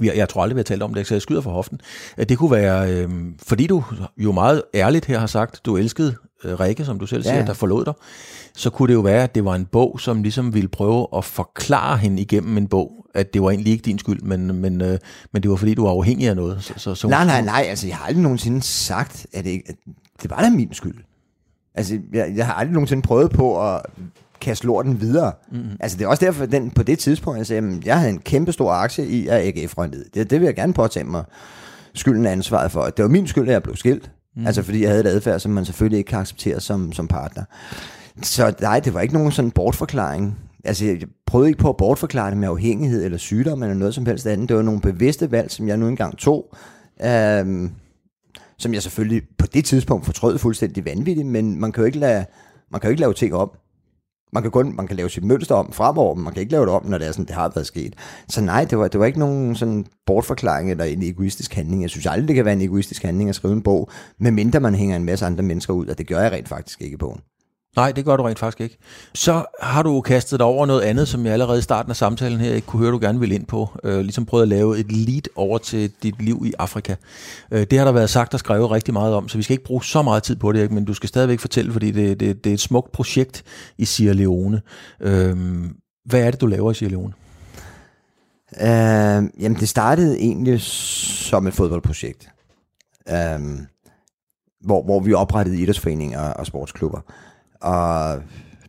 [0.00, 1.80] Jeg tror aldrig, vi har talt om det, så jeg skyder for hoften.
[2.18, 3.10] Det kunne være, øh,
[3.42, 3.84] fordi du
[4.18, 7.44] jo meget ærligt her har sagt, du elskede øh, Rikke, som du selv siger, Ja.
[7.44, 7.92] der forlod dig,
[8.56, 11.24] så kunne det jo være, at det var en bog, som ligesom ville prøve at
[11.24, 14.98] forklare hende igennem en bog, at det var egentlig ikke din skyld, men, men, øh,
[15.32, 16.64] men det var fordi, du var afhængig af noget.
[16.64, 19.74] Så, så, så Nej, nej, nej, altså jeg har aldrig nogensinde sagt, at det, at
[20.22, 21.04] det var da min skyld.
[21.74, 23.82] Altså jeg, jeg har aldrig nogensinde prøvet på at
[24.44, 25.32] kaste lorten videre.
[25.52, 25.76] Mm-hmm.
[25.80, 28.18] Altså det er også derfor, den, på det tidspunkt, jeg sagde, at jeg havde en
[28.18, 30.04] kæmpe stor aktie i, at AGF røg ned.
[30.14, 31.24] Det, det vil jeg gerne påtage mig
[31.94, 32.84] skylden og ansvaret for.
[32.84, 34.10] Det var min skyld, at jeg blev skilt.
[34.36, 34.46] Mm.
[34.46, 37.44] Altså fordi jeg havde et adfærd, som man selvfølgelig ikke kan acceptere som, som partner.
[38.22, 40.38] Så nej, det var ikke nogen sådan bortforklaring.
[40.64, 44.06] Altså, jeg prøvede ikke på at bortforklare det med afhængighed eller sygdom eller noget som
[44.06, 44.48] helst andet.
[44.48, 46.54] Det var nogle bevidste valg, som jeg nu engang tog.
[47.04, 47.70] Øhm,
[48.58, 52.24] som jeg selvfølgelig på det tidspunkt fortrød fuldstændig vanvittigt, men man kan jo ikke lade,
[52.70, 53.50] man kan jo ikke lave ting om.
[54.34, 56.66] Man kan, kun, man kan lave sit mønster om fremover, men man kan ikke lave
[56.66, 57.94] det om, når det er sådan, det har været sket.
[58.28, 61.82] Så nej, det var, det var ikke nogen sådan bortforklaring eller en egoistisk handling.
[61.82, 64.74] Jeg synes aldrig, det kan være en egoistisk handling at skrive en bog, medmindre man
[64.74, 67.20] hænger en masse andre mennesker ud, og det gør jeg rent faktisk ikke i bogen.
[67.76, 68.76] Nej, det gør du rent faktisk ikke.
[69.14, 72.40] Så har du kastet dig over noget andet, som jeg allerede i starten af samtalen
[72.40, 73.68] her ikke kunne høre, du gerne vil ind på.
[73.84, 76.94] Øh, ligesom prøvet at lave et lead over til dit liv i Afrika.
[77.50, 79.64] Øh, det har der været sagt og skrevet rigtig meget om, så vi skal ikke
[79.64, 80.74] bruge så meget tid på det, ikke?
[80.74, 83.44] men du skal stadigvæk fortælle, fordi det, det, det er et smukt projekt
[83.78, 84.62] i Sierra Leone.
[85.00, 85.36] Øh,
[86.04, 87.12] hvad er det, du laver i Sierra Leone?
[88.60, 92.28] Øh, jamen, det startede egentlig som et fodboldprojekt,
[93.08, 93.40] øh,
[94.60, 97.00] hvor, hvor vi oprettede idrætsforeninger og sportsklubber.
[97.60, 98.22] Og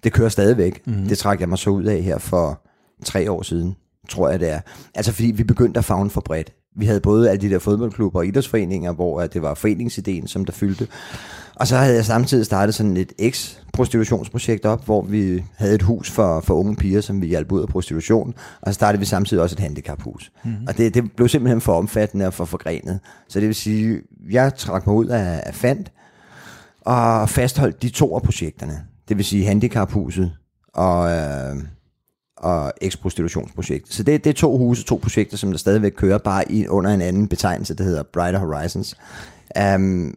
[0.04, 0.82] det kører stadigvæk.
[0.88, 1.08] Mm.
[1.08, 2.62] Det trak jeg mig så ud af her for
[3.06, 3.76] tre år siden,
[4.10, 4.60] tror jeg det er.
[4.96, 6.54] Altså fordi vi begyndte at fagne for bredt.
[6.78, 10.46] Vi havde både alle de der fodboldklubber og idrætsforeninger, hvor at det var foreningsideen, som
[10.46, 10.88] der fyldte.
[11.56, 16.12] Og så havde jeg samtidig startet sådan et eks-prostitutionsprojekt op, hvor vi havde et hus
[16.12, 18.34] for, for unge piger, som vi hjalp ud af prostitution.
[18.62, 20.32] Og så startede vi samtidig også et handicaphus.
[20.44, 20.68] Mm-hmm.
[20.68, 23.00] Og det, det blev simpelthen for omfattende og for forgrenet.
[23.30, 25.92] Så det vil sige, jeg trak mig ud af, af fandt,
[26.86, 28.84] og fastholdt de to af projekterne.
[29.10, 30.32] Det vil sige handicaphuset
[30.74, 31.56] og, øh,
[32.38, 33.94] og eksprostitutionsprojektet.
[33.94, 36.92] Så det, det er to huse, to projekter, som der stadigvæk kører, bare i, under
[36.94, 38.98] en anden betegnelse, der hedder Brighter Horizons.
[39.76, 40.16] Um,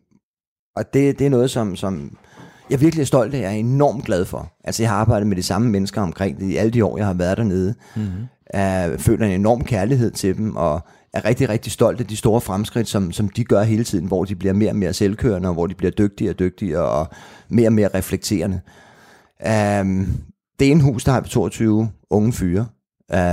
[0.77, 2.17] og det, det er noget, som, som
[2.71, 4.53] jeg virkelig er stolt af, jeg er enormt glad for.
[4.65, 7.07] Altså jeg har arbejdet med de samme mennesker omkring det i alle de år, jeg
[7.07, 7.75] har været dernede.
[7.97, 8.27] Mm-hmm.
[8.55, 10.81] Uh, føler en enorm kærlighed til dem, og
[11.13, 14.25] er rigtig, rigtig stolt af de store fremskridt, som, som de gør hele tiden, hvor
[14.25, 17.09] de bliver mere og mere selvkørende, og hvor de bliver dygtigere og dygtigere, og
[17.49, 18.61] mere og mere reflekterende.
[19.81, 20.07] Um,
[20.61, 22.67] det ene hus, der har 22 unge fyre.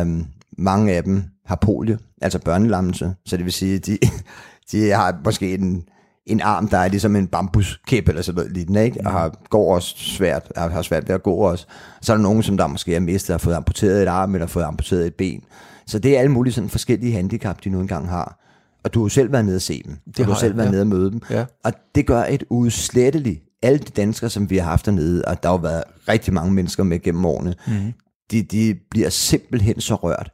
[0.01, 0.25] Um,
[0.57, 3.97] mange af dem har polio, altså børnelammelse, så det vil sige, de,
[4.71, 5.83] de har måske en,
[6.25, 9.01] en arm, der er ligesom en bambuskæp eller sådan noget lignende, ikke?
[9.05, 11.67] og har, går også svært, har, har svært ved at gå også.
[12.01, 14.47] Så er der nogen, som der måske har mistet, har fået amputeret et arm, eller
[14.47, 15.43] fået amputeret et ben.
[15.87, 18.39] Så det er alle mulige sådan forskellige handicap, de nu engang har.
[18.83, 19.97] Og du har jo selv været nede og se dem.
[20.05, 20.71] Det du har har selv jeg, været ja.
[20.71, 21.21] nede og møde dem.
[21.29, 21.45] Ja.
[21.63, 23.41] Og det gør et udsletteligt.
[23.61, 26.53] Alle de danskere, som vi har haft dernede, og der har jo været rigtig mange
[26.53, 27.93] mennesker med gennem årene, mm.
[28.31, 30.31] de, de bliver simpelthen så rørt.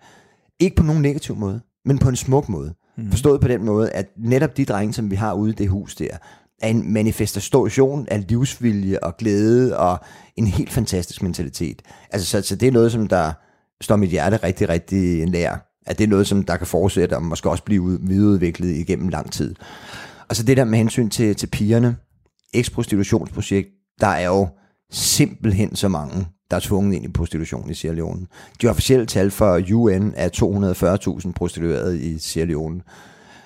[0.60, 2.74] Ikke på nogen negativ måde, men på en smuk måde.
[2.98, 3.10] Mm.
[3.12, 5.96] Forstået på den måde, at netop de drenge, som vi har ude i det hus
[5.96, 6.18] der,
[6.62, 10.00] er en manifestation af livsvilje og glæde og
[10.36, 11.82] en helt fantastisk mentalitet.
[12.12, 13.34] Altså, så, så det er noget, som der
[13.82, 15.68] står mit hjerte rigtig, rigtig nær.
[15.86, 19.32] At det er noget, som der kan fortsætte og måske også blive videreudviklet igennem lang
[19.32, 19.56] tid.
[20.30, 21.96] Og så det der med hensyn til, til pigerne,
[22.54, 23.70] eksprostitutionsprojekt,
[24.02, 24.48] der er jo
[24.92, 28.28] simpelthen så mange, der er tvunget ind i prostitution i Sierra Leone.
[28.62, 30.30] De officielle tal for UN er
[31.26, 32.82] 240.000 prostituerede i Sierra Leone.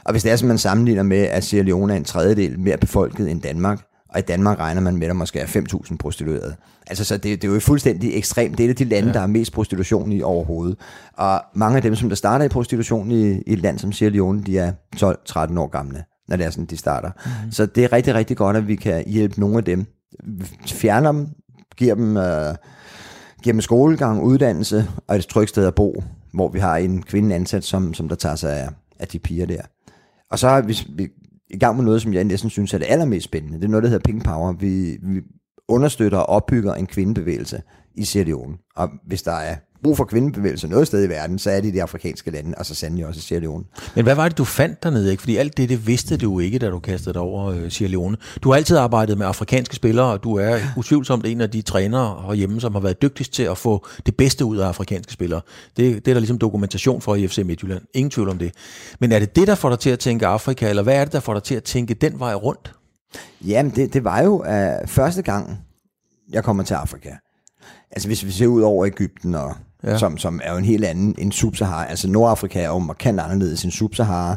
[0.05, 2.77] Og hvis det er, som man sammenligner med, at Sierra Leone er en tredjedel mere
[2.77, 3.81] befolket end Danmark,
[4.15, 6.55] og i Danmark regner man med, at der måske er 5.000 prostituerede.
[6.87, 8.57] Altså, så det, det er jo fuldstændig ekstremt.
[8.57, 9.13] Det er et af de lande, ja.
[9.13, 10.77] der har mest prostitution i overhovedet.
[11.13, 14.13] Og mange af dem, som der starter i prostitution i, i et land som Sierra
[14.13, 17.11] Leone, de er 12-13 år gamle, når det er sådan, de starter.
[17.25, 17.51] Mm-hmm.
[17.51, 19.85] Så det er rigtig, rigtig godt, at vi kan hjælpe nogle af dem.
[20.67, 21.27] Fjerne dem,
[21.77, 22.55] giver dem, øh,
[23.43, 26.03] giver dem skolegang, uddannelse og et trygt sted at bo,
[26.33, 29.45] hvor vi har en kvinde ansat, som, som der tager sig af, af de piger
[29.45, 29.61] der.
[30.31, 31.07] Og så vi, vi
[31.55, 33.57] i gang med noget, som jeg næsten synes er det allermest spændende.
[33.57, 34.53] Det er noget, der hedder Pink Power.
[34.53, 35.21] Vi, vi
[35.67, 37.61] understøtter og opbygger en kvindebevægelse
[37.95, 38.57] i Sierra Leone.
[38.75, 39.55] Og hvis der er
[39.85, 42.65] brug for kvindebevægelser noget sted i verden, så er det i de afrikanske lande, og
[42.65, 43.63] så sandelig også i Sierra Leone.
[43.95, 45.11] Men hvad var det, du fandt dernede?
[45.11, 45.21] Ikke?
[45.21, 48.17] Fordi alt det, det vidste du ikke, da du kastede dig over øh, Sierra Leone.
[48.43, 52.23] Du har altid arbejdet med afrikanske spillere, og du er utvivlsomt en af de trænere
[52.27, 55.41] herhjemme, som har været dygtigst til at få det bedste ud af afrikanske spillere.
[55.77, 57.81] Det, det er der ligesom dokumentation for i FC Midtjylland.
[57.93, 58.51] Ingen tvivl om det.
[58.99, 61.13] Men er det det, der får dig til at tænke Afrika, eller hvad er det,
[61.13, 62.73] der får dig til at tænke den vej rundt?
[63.45, 65.59] Jamen, det, det var jo uh, første gang,
[66.29, 67.09] jeg kommer til Afrika.
[67.91, 69.55] Altså hvis vi ser ud over Ægypten, og,
[69.85, 69.97] ja.
[69.97, 71.89] som, som er jo en helt anden end Sub-Sahara.
[71.89, 74.35] Altså Nordafrika er jo markant anderledes end Sub-Sahara,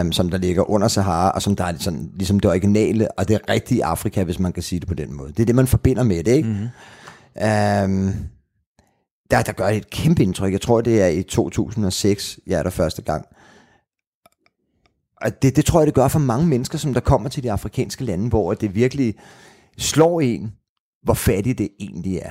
[0.00, 3.28] um, som der ligger under Sahara, og som der er sådan, ligesom det originale, og
[3.28, 5.32] det rigtige Afrika, hvis man kan sige det på den måde.
[5.32, 6.48] Det er det, man forbinder med det, ikke?
[6.48, 6.68] Mm-hmm.
[7.34, 8.14] Um,
[9.30, 10.52] der, der gør det et kæmpe indtryk.
[10.52, 13.26] Jeg tror, det er i 2006, jeg er der første gang.
[15.22, 17.52] Og det, det tror jeg, det gør for mange mennesker, som der kommer til de
[17.52, 19.14] afrikanske lande, hvor det virkelig
[19.78, 20.52] slår en,
[21.02, 22.30] hvor fattig det egentlig er.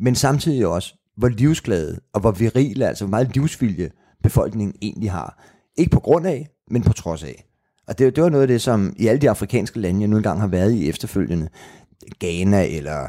[0.00, 3.90] Men samtidig også, hvor livsglade og hvor virile, altså hvor meget livsvilje
[4.22, 5.42] befolkningen egentlig har.
[5.76, 7.44] Ikke på grund af, men på trods af.
[7.88, 10.16] Og det, det var noget af det, som i alle de afrikanske lande, jeg nu
[10.16, 11.48] engang har været i efterfølgende,
[12.20, 13.08] Ghana eller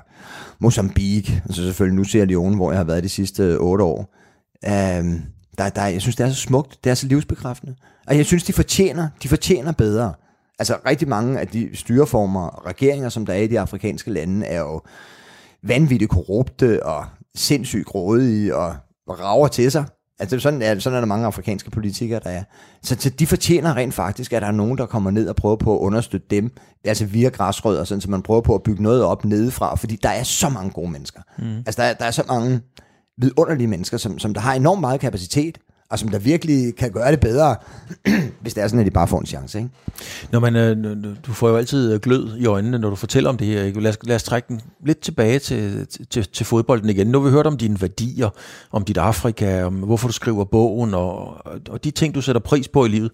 [0.59, 4.15] Mozambique, altså selvfølgelig nu ser Leone, hvor jeg har været de sidste otte år.
[4.65, 5.21] øhm,
[5.57, 7.75] der, der, jeg synes, det er så smukt, det er så livsbekræftende.
[8.07, 10.13] Og jeg synes, de fortjener, de fortjener bedre.
[10.59, 14.45] Altså rigtig mange af de styreformer og regeringer, som der er i de afrikanske lande,
[14.45, 14.81] er jo
[15.63, 17.05] vanvittigt korrupte og
[17.37, 18.75] sindssygt grådige og
[19.09, 19.85] rager til sig.
[20.19, 22.43] Altså sådan er, sådan er der mange afrikanske politikere, der er.
[22.83, 25.55] Så, så de fortjener rent faktisk, at der er nogen, der kommer ned og prøver
[25.55, 26.51] på at understøtte dem,
[26.85, 30.09] altså via græsrødder, sådan, så man prøver på at bygge noget op nedefra, fordi der
[30.09, 31.21] er så mange gode mennesker.
[31.37, 31.57] Mm.
[31.57, 32.61] Altså der er, der er så mange
[33.17, 35.57] vidunderlige mennesker, som, som der har enormt meget kapacitet,
[35.93, 37.55] og som der virkelig kan gøre det bedre,
[38.41, 39.57] hvis det er sådan, at de bare får en chance.
[39.57, 39.69] Ikke?
[40.31, 43.47] Når man, øh, du får jo altid glød i øjnene, når du fortæller om det
[43.47, 43.63] her.
[43.63, 43.81] Ikke?
[43.81, 47.07] Lad, os, lad os trække den lidt tilbage til, til, til fodbolden igen.
[47.07, 48.29] Nu har vi hørt om dine værdier,
[48.71, 52.67] om dit Afrika, om hvorfor du skriver bogen, og, og de ting, du sætter pris
[52.67, 53.11] på i livet.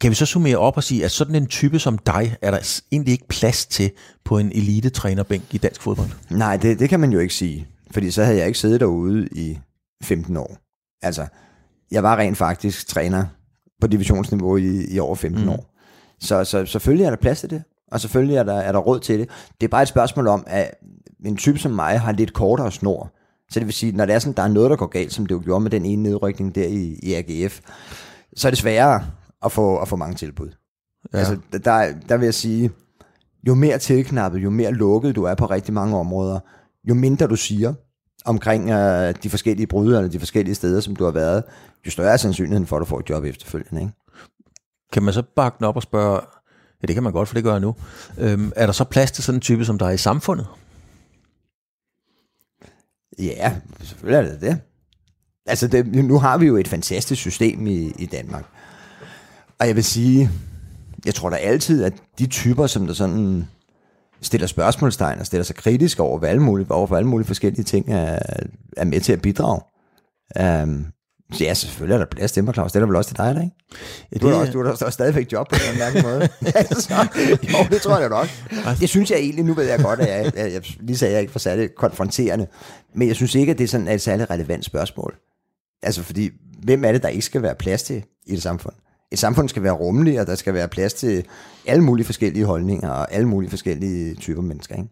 [0.00, 2.80] Kan vi så summere op og sige, at sådan en type som dig, er der
[2.92, 3.90] egentlig ikke plads til
[4.24, 6.08] på en elite-trænerbænk i dansk fodbold?
[6.30, 7.66] Nej, det, det kan man jo ikke sige.
[7.90, 9.58] Fordi så havde jeg ikke siddet derude i
[10.02, 10.69] 15 år.
[11.02, 11.26] Altså,
[11.90, 13.24] jeg var rent faktisk træner
[13.80, 15.48] på divisionsniveau i, i over 15 mm.
[15.48, 15.74] år.
[16.20, 19.00] Så, så selvfølgelig er der plads til det, og selvfølgelig er der, er der råd
[19.00, 19.28] til det.
[19.60, 20.74] Det er bare et spørgsmål om, at
[21.24, 23.12] en type som mig har lidt kortere snor.
[23.50, 25.26] Så det vil sige, når det er sådan, der er noget, der går galt, som
[25.26, 27.60] det jo gjorde med den ene nedrykning der i, i AGF,
[28.36, 29.04] så er det sværere
[29.44, 30.48] at få, at få mange tilbud.
[31.12, 31.18] Ja.
[31.18, 32.70] Altså, der, der vil jeg sige,
[33.46, 36.40] jo mere tilknappet, jo mere lukket du er på rigtig mange områder,
[36.88, 37.74] jo mindre du siger,
[38.24, 41.44] omkring øh, de forskellige brud eller de forskellige steder, som du har været,
[41.86, 43.80] jo større er sandsynligheden for, at du får et job efterfølgende.
[43.80, 43.92] Ikke?
[44.92, 46.20] Kan man så bakke den op og spørge,
[46.82, 47.74] ja det kan man godt, for det gør jeg nu,
[48.18, 50.46] øhm, er der så plads til sådan en type, som der er i samfundet?
[53.18, 54.60] Ja, selvfølgelig er det det.
[55.46, 58.44] Altså, det, nu har vi jo et fantastisk system i, i Danmark.
[59.58, 60.30] Og jeg vil sige,
[61.04, 63.48] jeg tror da altid, at de typer, som der sådan
[64.22, 67.64] stiller spørgsmålstegn og stiller sig kritisk over, hvad alle mulige, over for alle mulige forskellige
[67.64, 68.18] ting, er,
[68.76, 69.60] er med til at bidrage.
[70.62, 70.86] Um,
[71.32, 72.72] så ja, selvfølgelig er der plads til mig, Claus.
[72.72, 73.56] Det er der vel også til dig, der, ikke?
[73.72, 76.28] Ja, det, du, har også, du har også stadigvæk job på en mærkelig måde.
[76.86, 78.28] så, jo, det tror jeg nok.
[78.80, 81.14] Det synes jeg egentlig, nu ved jeg godt, at jeg, jeg, jeg lige sagde, at
[81.14, 82.46] jeg ikke var særlig konfronterende.
[82.94, 85.14] Men jeg synes ikke, at det er sådan et særligt relevant spørgsmål.
[85.82, 86.30] Altså, fordi
[86.62, 88.74] hvem er det, der ikke skal være plads til i det samfund?
[89.12, 91.24] Et samfund skal være rummeligt, og der skal være plads til
[91.66, 94.76] alle mulige forskellige holdninger og alle mulige forskellige typer mennesker.
[94.76, 94.88] Ikke?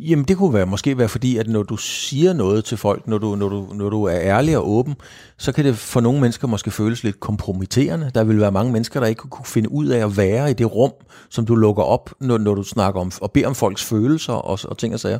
[0.00, 3.18] Jamen det kunne være, måske være fordi, at når du siger noget til folk, når
[3.18, 4.94] du, når, du, når du er ærlig og åben,
[5.38, 8.10] så kan det for nogle mennesker måske føles lidt kompromitterende.
[8.14, 10.74] Der vil være mange mennesker, der ikke kunne finde ud af at være i det
[10.74, 10.92] rum,
[11.30, 14.58] som du lukker op, når, når du snakker om og beder om folks følelser og,
[14.64, 15.18] og ting og sager.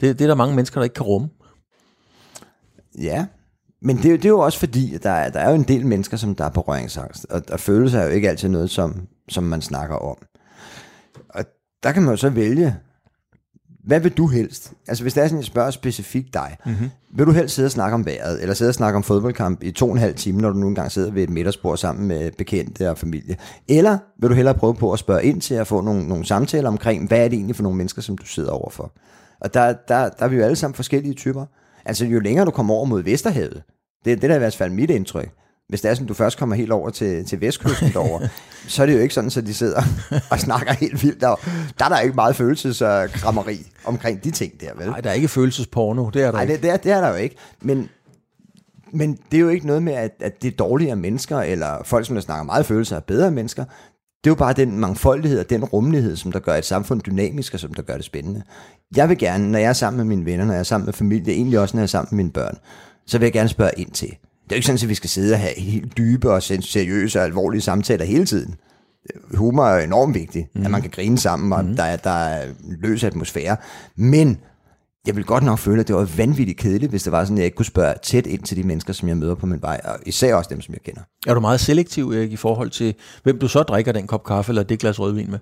[0.00, 1.28] Det, det er der mange mennesker, der ikke kan rumme.
[2.98, 3.26] Ja,
[3.84, 5.86] men det, det er jo også fordi, at der er, der er jo en del
[5.86, 9.44] mennesker, som der er berøringsangst, og, og følelser er jo ikke altid noget, som, som
[9.44, 10.16] man snakker om.
[11.28, 11.44] Og
[11.82, 12.76] der kan man jo så vælge,
[13.84, 14.72] hvad vil du helst?
[14.88, 16.90] Altså hvis det er sådan, jeg spørger specifikt dig, mm-hmm.
[17.14, 19.70] vil du helst sidde og snakke om vejret, eller sidde og snakke om fodboldkamp i
[19.70, 22.30] to og en halv time, når du nu engang sidder ved et middagsbord sammen med
[22.38, 23.36] bekendte og familie?
[23.68, 26.68] Eller vil du hellere prøve på at spørge ind til at få nogle, nogle samtaler
[26.68, 28.92] omkring, hvad er det egentlig for nogle mennesker, som du sidder overfor?
[29.40, 31.46] Og der, der, der er vi jo alle sammen forskellige typer.
[31.84, 33.62] Altså jo længere du kommer over mod Vesterhavet,
[34.04, 35.30] det, det er da i hvert fald mit indtryk.
[35.68, 38.28] Hvis det er sådan, du først kommer helt over til, til vestkysten derovre,
[38.68, 39.82] så er det jo ikke sådan, at de sidder
[40.30, 41.20] og snakker helt vildt.
[41.20, 41.34] Der,
[41.78, 44.86] der er der ikke meget følelseskrammeri omkring de ting der, vel?
[44.86, 46.54] Nej, der er ikke følelsesporno, det er der Nej, ikke.
[46.54, 47.36] det, det, er, det er der jo ikke.
[47.60, 47.88] Men,
[48.92, 52.06] men det er jo ikke noget med, at, at det er dårligere mennesker, eller folk,
[52.06, 53.64] som der snakker meget følelser, er bedre mennesker.
[54.24, 57.54] Det er jo bare den mangfoldighed og den rummelighed, som der gør et samfund dynamisk
[57.54, 58.42] og som der gør det spændende.
[58.96, 60.92] Jeg vil gerne, når jeg er sammen med mine venner, når jeg er sammen med
[60.92, 62.58] familie, egentlig også når jeg er sammen med mine børn,
[63.06, 64.08] så vil jeg gerne spørge ind til.
[64.08, 67.18] Det er jo ikke sådan, at vi skal sidde og have helt dybe og seriøse
[67.18, 68.54] og alvorlige samtaler hele tiden.
[69.34, 70.64] Humor er enormt vigtigt, mm.
[70.64, 71.76] at man kan grine sammen, og mm.
[71.76, 72.46] der, er, der er
[72.82, 73.56] løs atmosfære.
[73.96, 74.38] Men
[75.06, 77.38] jeg vil godt nok føle, at det var vanvittigt kedeligt, hvis det var sådan, at
[77.38, 79.80] jeg ikke kunne spørge tæt ind til de mennesker, som jeg møder på min vej,
[79.84, 81.00] og især også dem, som jeg kender.
[81.26, 84.50] Er du meget selektiv, Erik, i forhold til, hvem du så drikker den kop kaffe
[84.50, 85.38] eller det glas rødvin med?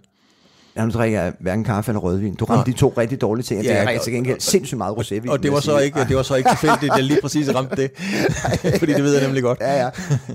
[0.76, 2.34] Ja, nu drikker jeg hverken kaffe eller rødvin.
[2.34, 3.62] Du ramte de to rigtig dårlige ting.
[3.62, 5.30] Ja, det er til gengæld sindssygt meget rosévin.
[5.30, 7.76] Og det var, så ikke, det var så ikke tilfældigt, at jeg lige præcis ramte
[7.76, 7.90] det.
[8.78, 9.60] Fordi det ved jeg nemlig godt.
[9.60, 9.90] Ja, ja.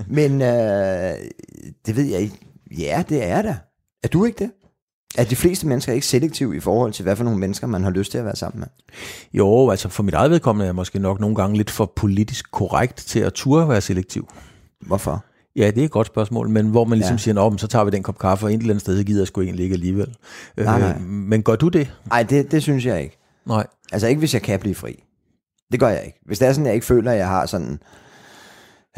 [0.08, 1.14] Men øh,
[1.86, 2.38] det ved jeg ikke.
[2.78, 3.54] Ja, det er der.
[4.02, 4.50] Er du ikke det?
[5.18, 7.90] Er de fleste mennesker ikke selektive i forhold til, hvad for nogle mennesker man har
[7.90, 8.68] lyst til at være sammen med?
[9.32, 12.50] Jo, altså for mit eget vedkommende er jeg måske nok nogle gange lidt for politisk
[12.50, 14.28] korrekt til at turde være selektiv.
[14.86, 15.24] Hvorfor?
[15.56, 17.18] Ja, det er et godt spørgsmål, men hvor man ligesom ja.
[17.18, 19.26] siger, at så tager vi den kop kaffe, og et eller andet sted gider jeg
[19.26, 20.16] sgu egentlig ikke alligevel.
[20.56, 20.90] Nej, nej.
[20.90, 21.92] Øh, men gør du det?
[22.08, 23.18] Nej, det, det synes jeg ikke.
[23.46, 23.66] Nej.
[23.92, 25.04] Altså ikke, hvis jeg kan blive fri.
[25.72, 26.18] Det gør jeg ikke.
[26.26, 27.78] Hvis det er sådan, jeg ikke føler, at jeg har sådan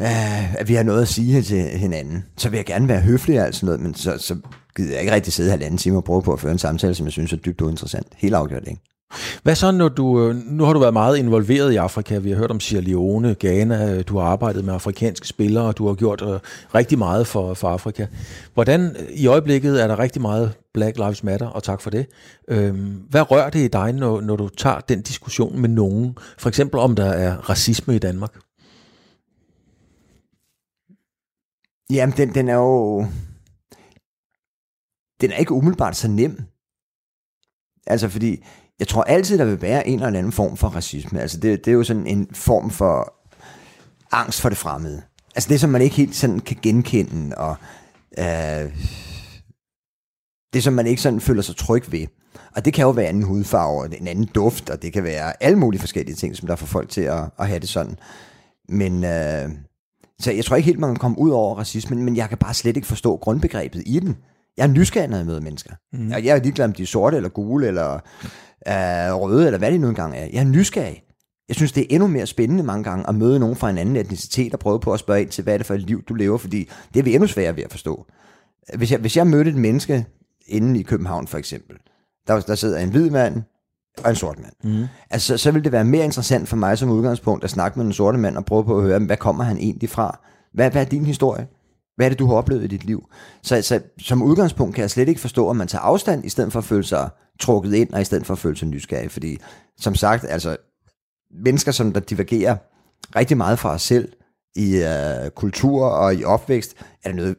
[0.01, 3.39] øh, at vi har noget at sige til hinanden, så vil jeg gerne være høflig
[3.39, 4.35] og alt sådan noget, men så, så
[4.75, 7.05] gider jeg ikke rigtig sidde halvanden time og prøve på at føre en samtale, som
[7.05, 8.07] jeg synes er dybt uinteressant.
[8.17, 8.81] Helt afgjort, ikke?
[9.43, 12.37] Hvad så, når du, øh, nu har du været meget involveret i Afrika, vi har
[12.37, 16.21] hørt om Sierra Leone, Ghana, du har arbejdet med afrikanske spillere, og du har gjort
[16.21, 16.39] uh,
[16.75, 18.07] rigtig meget for, for Afrika.
[18.53, 22.05] Hvordan, øh, i øjeblikket er der rigtig meget Black Lives Matter, og tak for det.
[22.47, 26.17] Øhm, hvad rører det i dig, når, når du tager den diskussion med nogen?
[26.37, 28.39] For eksempel om der er racisme i Danmark?
[31.91, 33.05] Jamen, den, den er jo...
[35.21, 36.43] Den er ikke umiddelbart så nem.
[37.87, 38.43] Altså, fordi
[38.79, 41.21] jeg tror altid, der vil være en eller anden form for racisme.
[41.21, 43.13] Altså, det, det er jo sådan en form for
[44.11, 45.01] angst for det fremmede.
[45.35, 47.55] Altså, det som man ikke helt sådan kan genkende, og
[48.19, 48.73] øh,
[50.53, 52.07] det som man ikke sådan føler sig tryg ved.
[52.55, 55.59] Og det kan jo være en hudfarve, en anden duft, og det kan være alle
[55.59, 57.97] mulige forskellige ting, som der får folk til at, at have det sådan.
[58.69, 59.03] Men...
[59.03, 59.49] Øh,
[60.21, 62.53] så jeg tror ikke helt, man kan komme ud over racismen, men jeg kan bare
[62.53, 64.17] slet ikke forstå grundbegrebet i den.
[64.57, 65.73] Jeg er nysgerrig, når jeg møder mennesker.
[65.93, 66.09] Mm.
[66.09, 67.99] Jeg, jeg er ligeglad om de er sorte, eller gule, eller
[68.67, 70.27] øh, røde, eller hvad de nu engang er.
[70.33, 71.03] Jeg er nysgerrig.
[71.47, 73.95] Jeg synes, det er endnu mere spændende mange gange at møde nogen fra en anden
[73.95, 76.13] etnicitet og prøve på at spørge ind til, hvad er det for et liv, du
[76.13, 78.05] lever, fordi det er vi endnu sværere ved at forstå.
[78.77, 80.05] Hvis jeg, hvis jeg mødte et menneske
[80.47, 81.77] inde i København for eksempel,
[82.27, 83.43] der, der sidder en hvid mand,
[84.03, 84.53] og en sort mand.
[84.63, 84.85] Mm.
[85.09, 87.93] Altså, så vil det være mere interessant for mig som udgangspunkt at snakke med en
[87.93, 90.19] sorte mand og prøve på at høre, hvad kommer han egentlig fra?
[90.53, 91.47] Hvad, hvad er din historie?
[91.95, 93.09] Hvad er det, du har oplevet i dit liv?
[93.43, 96.51] Så, så som udgangspunkt kan jeg slet ikke forstå, at man tager afstand, i stedet
[96.51, 99.11] for at føle sig trukket ind, og i stedet for at føle sig nysgerrig.
[99.11, 99.37] Fordi,
[99.77, 100.57] som sagt, altså,
[101.43, 102.55] mennesker, som der divergerer
[103.15, 104.09] rigtig meget fra os selv,
[104.55, 107.35] i øh, kultur og i opvækst, er det noget,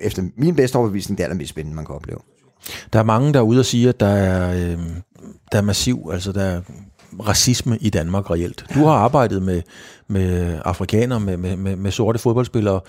[0.00, 2.18] efter min bedste overbevisning, det er allermest spændende, man kan opleve.
[2.92, 4.78] Der er mange, der er ude og sige, at der er, øh,
[5.52, 6.60] der er massiv, altså der er
[7.28, 8.64] racisme i Danmark reelt.
[8.74, 9.62] Du har arbejdet med,
[10.08, 12.80] med afrikanere, med, med, med, med sorte fodboldspillere,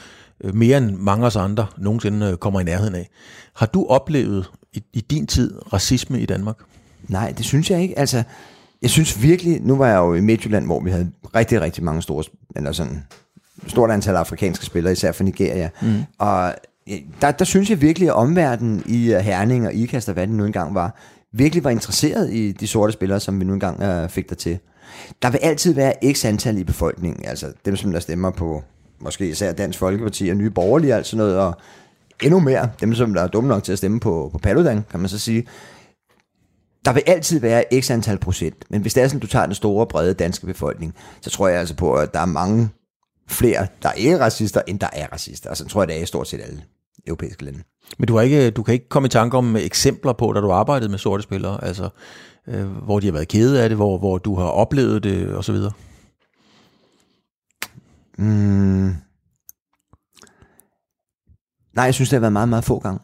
[0.44, 3.10] øh, mere end mange af os andre nogensinde øh, kommer i nærheden af.
[3.56, 6.56] Har du oplevet i, i din tid racisme i Danmark?
[7.08, 8.00] Nej, det synes jeg ikke.
[8.00, 8.24] Altså,
[8.82, 12.02] jeg synes virkelig, nu var jeg jo i Midtjylland, hvor vi havde rigtig, rigtig mange
[12.02, 12.24] store,
[12.56, 13.04] eller sådan,
[13.68, 15.70] stort antal afrikanske spillere, især fra Nigeria.
[15.82, 16.04] Mm.
[16.18, 16.56] Og
[17.22, 20.36] der, der synes jeg virkelig, at omverdenen i øh, Herning og Ikast, og hvad det
[20.36, 20.96] nu engang var,
[21.34, 24.60] virkelig var interesseret i de sorte spillere, som vi nu engang uh, fik der til.
[25.22, 28.64] Der vil altid være x antal i befolkningen, altså dem, som der stemmer på
[29.00, 31.58] måske især Dansk Folkeparti og Nye Borgerlige, altså noget, og
[32.22, 35.00] endnu mere, dem, som der er dumme nok til at stemme på, på Paludan, kan
[35.00, 35.48] man så sige.
[36.86, 39.56] Der vil altid være x antal procent, men hvis det er sådan, du tager den
[39.56, 42.70] store, brede danske befolkning, så tror jeg altså på, at der er mange
[43.28, 45.50] flere, der ikke er racister, end der er racister.
[45.50, 46.64] Altså, tror jeg, det er i stort set alle
[47.08, 47.64] europæiske lande.
[47.98, 50.52] Men du, har ikke, du kan ikke komme i tanke om eksempler på, da du
[50.52, 51.90] arbejdede med sorte spillere, altså
[52.48, 55.44] øh, hvor de har været kede af det, hvor, hvor du har oplevet det, og
[55.44, 55.72] så videre?
[58.18, 58.96] Mm.
[61.76, 63.00] Nej, jeg synes, det har været meget, meget få gange.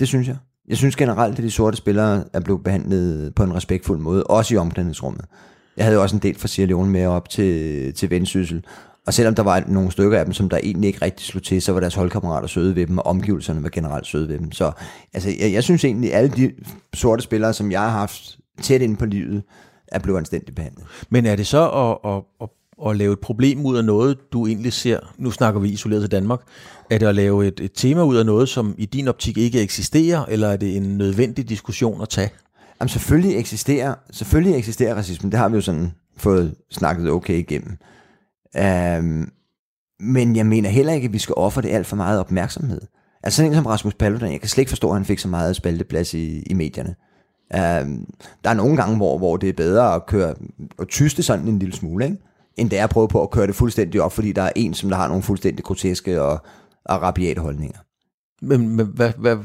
[0.00, 0.36] Det synes jeg.
[0.68, 4.54] Jeg synes generelt, at de sorte spillere er blevet behandlet på en respektfuld måde, også
[4.54, 5.24] i omklædningsrummet.
[5.76, 8.64] Jeg havde jo også en del fra Sierra Leone med op til, til Vendsyssel,
[9.06, 11.62] og selvom der var nogle stykker af dem, som der egentlig ikke rigtig slog til,
[11.62, 14.52] så var deres holdkammerater søde ved dem, og omgivelserne var generelt søde ved dem.
[14.52, 14.72] Så
[15.12, 16.52] altså, jeg, jeg synes egentlig, at alle de
[16.94, 19.42] sorte spillere, som jeg har haft tæt ind på livet,
[19.88, 20.84] er blevet anstændigt behandlet.
[21.10, 22.48] Men er det så at, at, at,
[22.86, 26.10] at lave et problem ud af noget, du egentlig ser, nu snakker vi isoleret til
[26.10, 26.40] Danmark,
[26.90, 29.60] er det at lave et, et tema ud af noget, som i din optik ikke
[29.60, 32.30] eksisterer, eller er det en nødvendig diskussion at tage?
[32.80, 37.76] Jamen selvfølgelig eksisterer, selvfølgelig eksisterer racisme, det har vi jo sådan fået snakket okay igennem.
[38.98, 39.30] Um,
[40.00, 42.80] men jeg mener heller ikke, at vi skal ofre det alt for meget opmærksomhed.
[43.22, 45.28] Altså sådan en som Rasmus Paludan, jeg kan slet ikke forstå, at han fik så
[45.28, 46.94] meget spalteplads i, i medierne.
[47.54, 48.06] Um,
[48.44, 50.34] der er nogle gange, hvor, hvor det er bedre at køre
[50.78, 52.16] og tyste sådan en lille smule, ikke?
[52.56, 54.74] End det er at prøve på at køre det fuldstændig op, fordi der er en,
[54.74, 56.42] som der har nogle fuldstændig groteske og,
[56.84, 57.78] og rabiate holdninger.
[58.42, 59.36] Men, men hvad, hvad,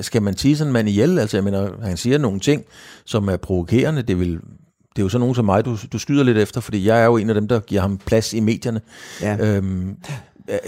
[0.00, 1.18] skal man sige sådan en mand ihjel?
[1.18, 2.62] Altså, jeg mener, han siger nogle ting,
[3.04, 4.02] som er provokerende.
[4.02, 6.86] Det, vil, det er jo så nogen som mig, du, du skyder lidt efter, fordi
[6.86, 8.80] jeg er jo en af dem, der giver ham plads i medierne.
[9.22, 9.56] Ja.
[9.56, 9.96] Øhm,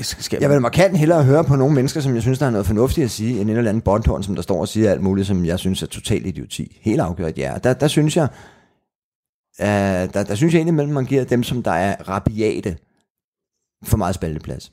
[0.01, 2.66] skal, Jeg vil markant hellere høre på nogle mennesker, som jeg synes, der er noget
[2.66, 5.26] fornuftigt at sige, end en eller anden bondhorn, som der står og siger alt muligt,
[5.26, 6.78] som jeg synes er totalt idioti.
[6.80, 7.55] Helt afgjort, ja.
[7.64, 8.28] Der, der synes jeg,
[9.61, 12.76] uh, der, der synes jeg indimellem, man giver dem, som der er rabiate,
[13.84, 14.72] for meget spalteplads.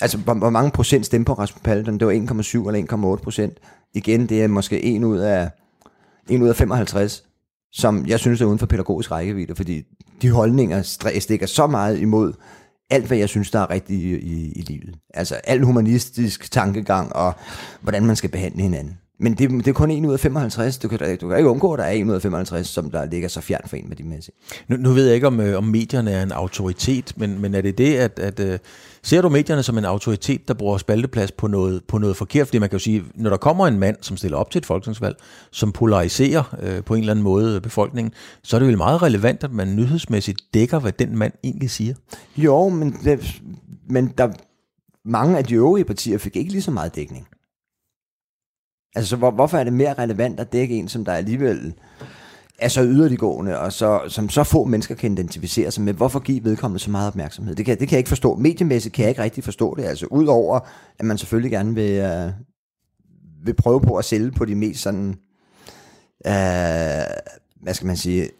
[0.00, 1.98] Altså, hvor, hvor mange procent stemte på Rasmus Paludan?
[1.98, 3.58] Det var 1,7 eller 1,8 procent.
[3.94, 5.50] Igen, det er måske 1 ud af,
[6.30, 7.24] 1 ud af 55,
[7.72, 9.82] som jeg synes er uden for pædagogisk rækkevidde, fordi
[10.22, 10.82] de holdninger
[11.18, 12.32] stikker så meget imod
[12.90, 14.94] alt, hvad jeg synes, der er rigtigt i, i, i livet.
[15.14, 17.34] Altså al humanistisk tankegang og
[17.80, 18.98] hvordan man skal behandle hinanden.
[19.18, 20.78] Men det, det er kun 1 ud af 55.
[20.78, 23.04] Du kan, du kan ikke undgå, at der er 1 ud af 55, som der
[23.04, 24.34] ligger så fjernt for en med de mæssige.
[24.68, 27.60] Nu, nu ved jeg ikke, om, øh, om medierne er en autoritet, men, men er
[27.60, 28.58] det det, at, at uh,
[29.02, 32.46] ser du medierne som en autoritet, der bruger spalteplads på noget, på noget forkert?
[32.46, 34.66] Fordi man kan jo sige, når der kommer en mand, som stiller op til et
[34.66, 35.16] folketingsvalg,
[35.50, 38.12] som polariserer uh, på en eller anden måde befolkningen,
[38.42, 41.94] så er det jo meget relevant, at man nyhedsmæssigt dækker, hvad den mand egentlig siger.
[42.36, 43.42] Jo, men, det,
[43.88, 44.28] men der,
[45.04, 47.28] mange af de øvrige partier fik ikke lige så meget dækning.
[48.96, 51.74] Altså, så hvor, hvorfor er det mere relevant at dække en, som der alligevel
[52.58, 55.94] er så yderliggående, og så, som så få mennesker kan identificere sig med?
[55.94, 57.54] Hvorfor give vedkommende så meget opmærksomhed?
[57.54, 58.34] Det kan, det kan jeg ikke forstå.
[58.34, 59.84] Mediemæssigt kan jeg ikke rigtig forstå det.
[59.84, 60.60] Altså, udover
[60.98, 62.32] at man selvfølgelig gerne vil, øh,
[63.44, 65.16] vil prøve på at sælge på de mest sådan,
[66.26, 67.06] Øh,
[67.62, 68.30] hvad skal man sige,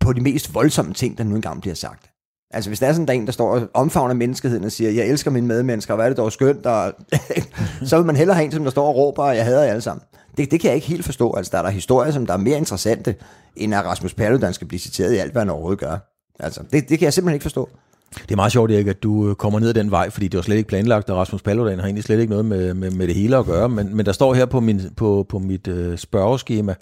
[0.00, 2.10] på de mest voldsomme ting, der nu engang bliver sagt.
[2.50, 5.30] Altså hvis der er sådan en, der står og omfavner menneskeheden og siger, jeg elsker
[5.30, 6.92] mine medmennesker, og hvad er det dog skønt, og
[7.88, 9.80] så vil man hellere have en, som der står og råber, jeg hader jer alle
[9.80, 10.02] sammen.
[10.36, 11.32] Det, det kan jeg ikke helt forstå.
[11.32, 13.14] Altså der er der historier, som der er mere interessante,
[13.56, 15.98] end at Rasmus Paludan skal blive citeret i alt, hvad han overhovedet gør.
[16.40, 17.68] Altså det, det kan jeg simpelthen ikke forstå.
[18.14, 20.38] Det er meget sjovt, Erik, at du øh, kommer ned ad den vej, fordi det
[20.38, 23.06] var slet ikke planlagt, og Rasmus Paludan har egentlig slet ikke noget med, med, med
[23.06, 23.68] det hele at gøre.
[23.68, 26.74] Men, men der står her på, min, på, på mit øh, spørgeskema,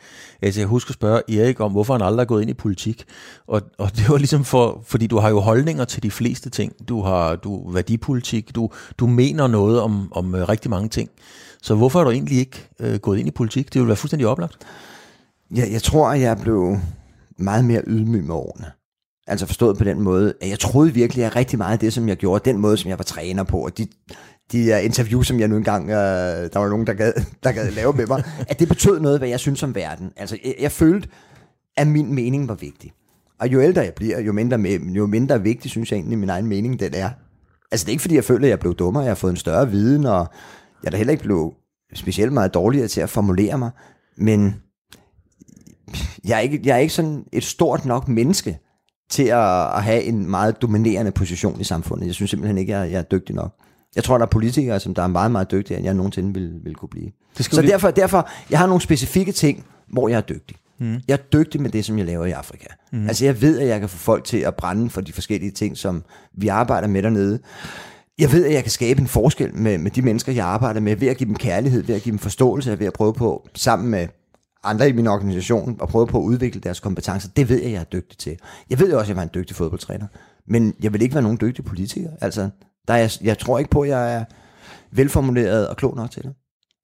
[0.42, 3.04] at jeg husker at spørge Erik om, hvorfor han aldrig er gået ind i politik.
[3.46, 6.72] Og, og det var ligesom for, fordi du har jo holdninger til de fleste ting.
[6.88, 11.10] Du har du værdipolitik, du, du mener noget om, om øh, rigtig mange ting.
[11.62, 13.72] Så hvorfor er du egentlig ikke øh, gået ind i politik?
[13.72, 14.56] Det ville være fuldstændig oplagt.
[15.56, 16.76] Ja, jeg tror, at jeg blev
[17.38, 18.77] meget mere ydmyg med årene.
[19.28, 22.08] Altså forstået på den måde, at jeg troede virkelig, at rigtig meget af det, som
[22.08, 23.86] jeg gjorde, den måde, som jeg var træner på, og de,
[24.52, 27.12] de uh, interviews, som jeg nu engang, uh, der var nogen, der gad,
[27.42, 30.12] der gad lave med mig, at det betød noget, hvad jeg synes om verden.
[30.16, 31.08] Altså, jeg, jeg følte,
[31.76, 32.92] at min mening var vigtig.
[33.40, 34.60] Og jo ældre jeg bliver, jo mindre,
[34.96, 37.10] jo mindre vigtig, synes jeg egentlig, min egen mening den er.
[37.70, 39.36] Altså, det er ikke, fordi jeg føler, at jeg blev dummere, jeg har fået en
[39.36, 40.26] større viden, og
[40.82, 41.52] jeg er da heller ikke blevet
[41.94, 43.70] specielt meget dårligere til at formulere mig,
[44.16, 44.54] men
[46.24, 48.58] jeg er ikke, jeg er ikke sådan et stort nok menneske,
[49.10, 52.06] til at, at have en meget dominerende position i samfundet.
[52.06, 53.54] Jeg synes simpelthen ikke, at jeg, jeg er dygtig nok.
[53.96, 56.52] Jeg tror, der er politikere, som der er meget, meget dygtigere, end jeg nogensinde vil,
[56.64, 57.10] vil kunne blive.
[57.38, 57.68] Det Så vi...
[57.68, 60.56] derfor, derfor, jeg har nogle specifikke ting, hvor jeg er dygtig.
[60.80, 60.94] Mm.
[61.08, 62.66] Jeg er dygtig med det, som jeg laver i Afrika.
[62.92, 63.06] Mm.
[63.08, 65.76] Altså, jeg ved, at jeg kan få folk til at brænde for de forskellige ting,
[65.76, 66.04] som
[66.34, 67.38] vi arbejder med dernede.
[68.18, 70.96] Jeg ved, at jeg kan skabe en forskel med, med de mennesker, jeg arbejder med,
[70.96, 73.90] ved at give dem kærlighed, ved at give dem forståelse, ved at prøve på, sammen
[73.90, 74.08] med
[74.70, 77.28] andre i min organisation og prøve på at udvikle deres kompetencer.
[77.36, 78.38] Det ved jeg, jeg er dygtig til.
[78.70, 80.06] Jeg ved jo også, at jeg var en dygtig fodboldtræner.
[80.46, 82.10] Men jeg vil ikke være nogen dygtig politiker.
[82.20, 82.50] Altså,
[82.88, 84.24] der er, jeg tror ikke på, at jeg er
[84.90, 86.34] velformuleret og klog nok til det.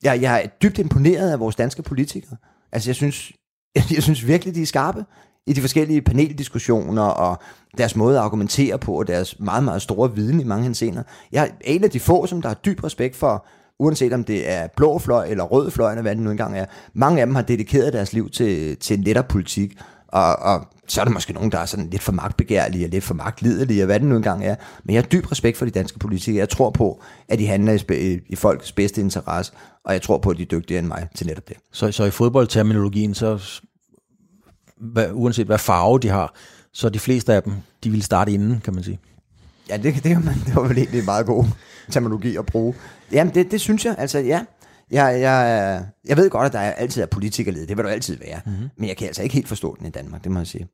[0.02, 2.36] Jeg, jeg er dybt imponeret af vores danske politikere.
[2.72, 3.32] Altså, jeg synes,
[3.74, 5.04] jeg, jeg synes virkelig, de er skarpe
[5.46, 7.38] i de forskellige paneldiskussioner og
[7.78, 11.02] deres måde at argumentere på, og deres meget, meget store viden i mange henseender.
[11.32, 13.46] Jeg er en af de få, som der har dyb respekt for
[13.78, 16.66] uanset om det er blå fløj eller rød fløj, eller hvad det nu engang er.
[16.94, 21.04] Mange af dem har dedikeret deres liv til, til netop politik, og, og så er
[21.04, 24.00] der måske nogen, der er sådan lidt for magtbegærlige og lidt for magtlidelige, og hvad
[24.00, 24.56] det nu engang er.
[24.84, 26.38] Men jeg har dyb respekt for de danske politikere.
[26.38, 29.52] Jeg tror på, at de handler i, i folks bedste interesse,
[29.84, 31.56] og jeg tror på, at de er dygtigere end mig til netop det.
[31.72, 33.60] Så, så i fodboldterminologien, så
[34.80, 36.34] hvad, uanset hvad farve de har,
[36.72, 37.52] så de fleste af dem,
[37.84, 38.98] de vil starte inden, kan man sige.
[39.70, 40.04] Ja, det, det,
[40.46, 41.44] det var vel egentlig en meget god
[41.90, 42.74] terminologi at bruge.
[43.12, 43.94] Jamen, det, det synes jeg.
[43.98, 44.44] Altså, ja.
[44.90, 47.66] Jeg, jeg, jeg ved godt, at der altid er politikerled.
[47.66, 48.40] Det vil der altid være.
[48.46, 48.68] Mm-hmm.
[48.78, 50.66] Men jeg kan altså ikke helt forstå den i Danmark, det må jeg sige.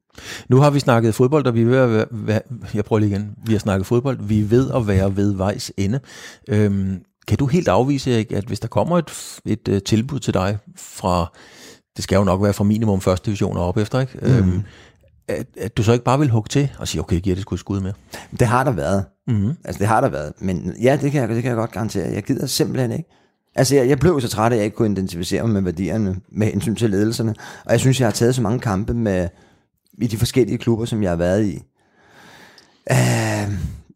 [0.48, 2.40] Nu har vi snakket fodbold, og vi er ved at være,
[2.74, 3.30] jeg prøver lige igen.
[3.46, 4.18] Vi har snakket fodbold.
[4.20, 6.00] Vi er ved at være ved vejs ende.
[6.48, 10.34] Øhm, kan du helt afvise, Erik, at hvis der kommer et, et, et tilbud til
[10.34, 11.32] dig fra,
[11.96, 14.18] det skal jo nok være fra minimum første division og op efter, ikke?
[14.22, 14.28] Mm.
[14.28, 14.62] Øhm,
[15.28, 17.54] at, at du så ikke bare vil hugge til og sige, okay, giver det sgu
[17.54, 17.92] et skud med?
[18.40, 19.04] Det har der været.
[19.30, 19.54] Mm-hmm.
[19.64, 20.32] Altså, det har der været.
[20.38, 22.12] Men ja, det kan, jeg, det kan jeg godt garantere.
[22.12, 23.08] Jeg gider simpelthen ikke
[23.54, 26.46] Altså, jeg, jeg blev så træt, at jeg ikke kunne identificere mig med værdierne med
[26.46, 27.34] hensyn til ledelserne.
[27.64, 29.28] Og jeg synes, jeg har taget så mange kampe med,
[29.98, 31.54] i de forskellige klubber, som jeg har været i.
[32.90, 33.52] Øh,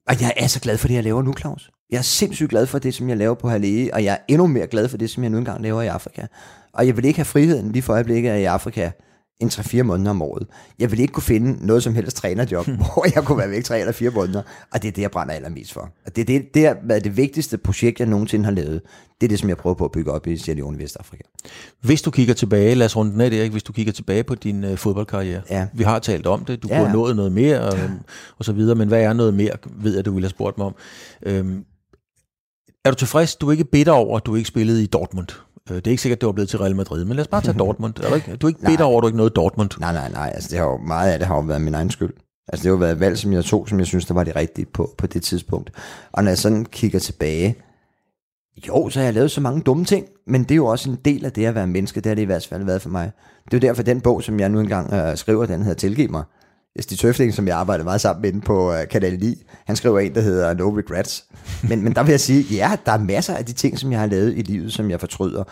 [0.09, 1.71] og jeg er så glad for det, jeg laver nu, Claus.
[1.91, 4.19] Jeg er sindssygt glad for det, som jeg laver på Halle, e, og jeg er
[4.29, 6.27] endnu mere glad for det, som jeg nu engang laver i Afrika.
[6.73, 8.91] Og jeg vil ikke have friheden lige for øjeblikket i Afrika
[9.41, 10.47] en 3-4 måneder om året.
[10.79, 13.81] Jeg vil ikke kunne finde noget som helst trænerjob, hvor jeg kunne være væk 3
[13.81, 14.43] eller 4 måneder.
[14.73, 15.81] Og det er det, jeg brænder allermest for.
[16.07, 18.81] Og det er det, det, er, det vigtigste projekt, jeg nogensinde har lavet.
[19.21, 21.23] Det er det, som jeg prøver på at bygge op i Sierra Leone i Vestafrika.
[21.81, 24.35] Hvis du kigger tilbage, lad os runde den af, Erik, hvis du kigger tilbage på
[24.35, 25.43] din uh, fodboldkarriere.
[25.51, 25.67] Ja.
[25.75, 27.79] Vi har talt om det, du Ja, kunne have nået noget mere og,
[28.39, 30.67] og så videre, men hvad er noget mere, ved jeg, du ville have spurgt mig
[30.67, 30.75] om.
[31.23, 31.65] Øhm,
[32.85, 33.37] er du tilfreds?
[33.37, 35.29] Du er ikke bitter over, at du ikke spillede i Dortmund.
[35.71, 37.29] Øh, Det er ikke sikkert, at du var blevet til Real Madrid, men lad os
[37.29, 37.95] bare tage Dortmund.
[38.05, 38.73] Er du, ikke, du er ikke Nej.
[38.73, 39.71] bitter over, at du ikke nåede Dortmund.
[39.81, 40.31] Nej, nej, nej.
[40.35, 42.13] Altså, det har jo, meget af det har jo været min egen skyld.
[42.49, 44.25] Altså, det har jo været et valg, som jeg tog, som jeg synes, der var
[44.25, 45.71] det rigtige på, på det tidspunkt.
[46.13, 47.57] Og når jeg sådan kigger tilbage,
[48.69, 50.99] jo, så har jeg lavet så mange dumme ting, men det er jo også en
[51.05, 52.01] del af det at være menneske.
[52.01, 53.11] Det har det i hvert fald været for mig.
[53.45, 56.11] Det er jo derfor, den bog, som jeg nu engang øh, skriver, den hedder Tilgiv
[56.11, 56.23] mig.
[56.81, 60.01] Stig Tøfling, som jeg arbejder meget sammen med inde på øh, Kanal 9, han skriver
[60.01, 61.25] en, der hedder No Regrets.
[61.69, 64.01] Men, men der vil jeg sige, ja, der er masser af de ting, som jeg
[64.01, 65.45] har lavet i livet, som jeg fortryder,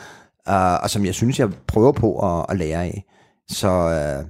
[0.49, 3.05] øh, og som jeg synes, jeg prøver på at, at lære af.
[3.51, 4.27] Så, øh,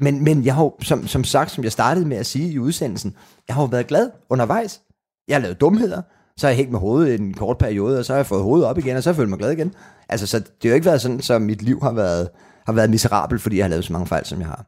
[0.00, 3.14] men, men jeg har som, som sagt, som jeg startede med at sige i udsendelsen,
[3.48, 4.80] jeg har jo været glad undervejs.
[5.28, 6.02] Jeg har lavet dumheder,
[6.36, 8.42] så har jeg hængt med hovedet i en kort periode, og så har jeg fået
[8.42, 9.74] hovedet op igen, og så har jeg følt mig glad igen.
[10.08, 12.28] Altså, så det har jo ikke været sådan, så mit liv har været,
[12.66, 14.66] har været miserabelt, fordi jeg har lavet så mange fejl, som jeg har.